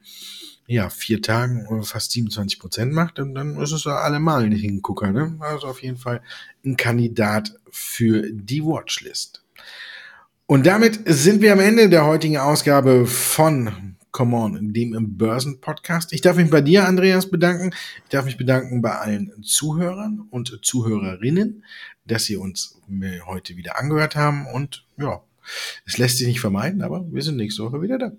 ja, 0.67 0.89
vier 0.89 1.21
Tagen 1.21 1.67
fast 1.83 2.13
27 2.13 2.59
Prozent 2.59 2.93
macht, 2.93 3.19
dann, 3.19 3.57
ist 3.59 3.73
es 3.73 3.85
ja 3.85 3.97
allemal 3.97 4.45
ein 4.45 4.53
Hingucker. 4.53 5.13
Ne? 5.13 5.37
Also 5.41 5.67
auf 5.67 5.83
jeden 5.83 5.99
Fall 5.99 6.23
ein 6.65 6.77
Kandidat 6.77 7.55
für 7.71 8.23
die 8.33 8.65
Watchlist. 8.65 9.43
Und 10.47 10.67
damit 10.67 11.01
sind 11.07 11.43
wir 11.43 11.53
am 11.53 11.61
Ende 11.61 11.89
der 11.89 12.05
heutigen 12.05 12.39
Ausgabe 12.39 13.07
von 13.07 13.94
Come 14.15 14.37
On, 14.37 14.73
dem 14.73 14.95
im 14.95 15.17
Börsen-Podcast. 15.19 16.13
Ich 16.13 16.21
darf 16.21 16.37
mich 16.37 16.49
bei 16.49 16.61
dir, 16.61 16.87
Andreas, 16.87 17.29
bedanken. 17.29 17.73
Ich 18.05 18.11
darf 18.11 18.25
mich 18.25 18.37
bedanken 18.37 18.81
bei 18.81 18.93
allen 18.93 19.43
Zuhörern 19.43 20.29
und 20.31 20.61
Zuhörerinnen, 20.63 21.65
dass 22.05 22.27
sie 22.27 22.37
uns 22.37 22.81
heute 23.27 23.57
wieder 23.57 23.77
angehört 23.77 24.15
haben. 24.15 24.47
Und 24.47 24.87
ja, 24.99 25.21
es 25.85 25.99
lässt 25.99 26.19
sich 26.19 26.29
nicht 26.29 26.39
vermeiden, 26.39 26.83
aber 26.83 27.05
wir 27.13 27.23
sind 27.23 27.39
nächste 27.39 27.65
Woche 27.65 27.83
wieder 27.83 27.99
da. 27.99 28.13